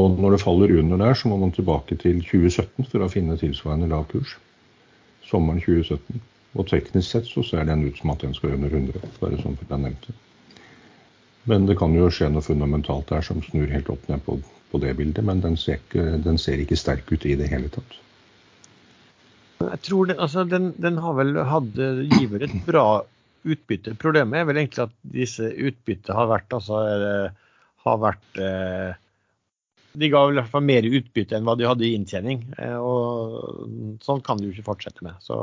[0.00, 3.36] Og når det faller under der, så må man tilbake til 2017 for å finne
[3.40, 4.36] tilsvarende lav kurs.
[5.28, 6.20] Sommeren 2017.
[6.58, 9.54] Og teknisk sett så ser den ut som at den skal under 100, bare som
[9.60, 10.14] jeg nevnte.
[11.50, 14.36] Men det kan jo skje noe fundamentalt der som snur helt opp ned på,
[14.72, 15.24] på det bildet.
[15.26, 17.96] Men den ser, ikke, den ser, ikke, sterk ut i det hele tatt.
[19.60, 21.76] Jeg tror den, altså den, den har vel hatt
[22.16, 23.02] giver et bra
[23.46, 23.94] utbytte.
[24.00, 26.80] Problemet er vel egentlig at disse utbyttene har vært, altså,
[27.86, 28.90] har vært eh,
[30.00, 32.44] De ga vel i hvert fall mer utbytte enn hva de hadde i inntjening.
[32.58, 35.16] Eh, og Sånn kan de jo ikke fortsette med.
[35.24, 35.38] Så,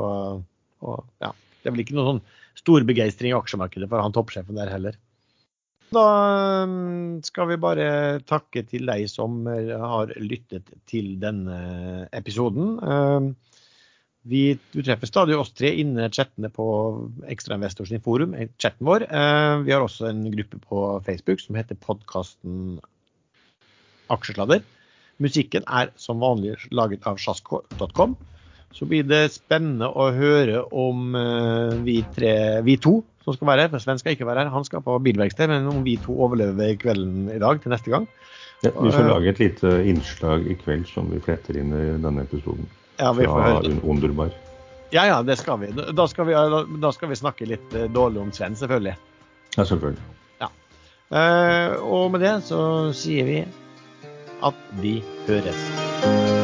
[0.84, 1.32] og, ja,
[1.62, 2.24] det er vel ikke noen sånn
[2.58, 4.98] stor begeistring i aksjemarkedet for han toppsjefen der heller.
[5.88, 6.04] Da
[6.68, 7.88] um, skal vi bare
[8.28, 12.74] takke til deg som eh, har lyttet til denne episoden.
[12.84, 13.30] Um,
[14.28, 16.66] vi, du treffer stadig oss tre innen chattene på
[17.32, 19.06] Ekstrainvestor sin forum, eh, chatten vår.
[19.08, 22.76] Uh, vi har også en gruppe på Facebook som heter podkasten
[24.12, 24.60] Aksjesladder.
[25.24, 28.18] Musikken er som vanlig laget av sjasko.com.
[28.76, 31.14] Så blir det spennende å høre om
[31.86, 33.72] vi, tre, vi to som skal være her.
[33.72, 35.50] For Sven skal ikke være her, han skal på bilverksted.
[35.50, 38.08] Men om vi to overlever kvelden i dag til neste gang
[38.64, 42.24] ja, Vi får lage et lite innslag i kveld som vi fletter inn i denne
[42.26, 42.66] episoden.
[42.98, 43.74] Ja, vi får høre.
[43.86, 44.32] Underbar.
[44.90, 45.70] Ja, ja, det skal vi.
[45.76, 46.34] Da skal vi,
[46.82, 48.96] da skal vi snakke litt eh, dårlig om Sven, selvfølgelig.
[49.54, 50.02] Ja, selvfølgelig.
[50.40, 50.50] Ja.
[51.84, 52.60] Og med det så
[52.96, 53.38] sier vi
[54.48, 56.37] at vi høres.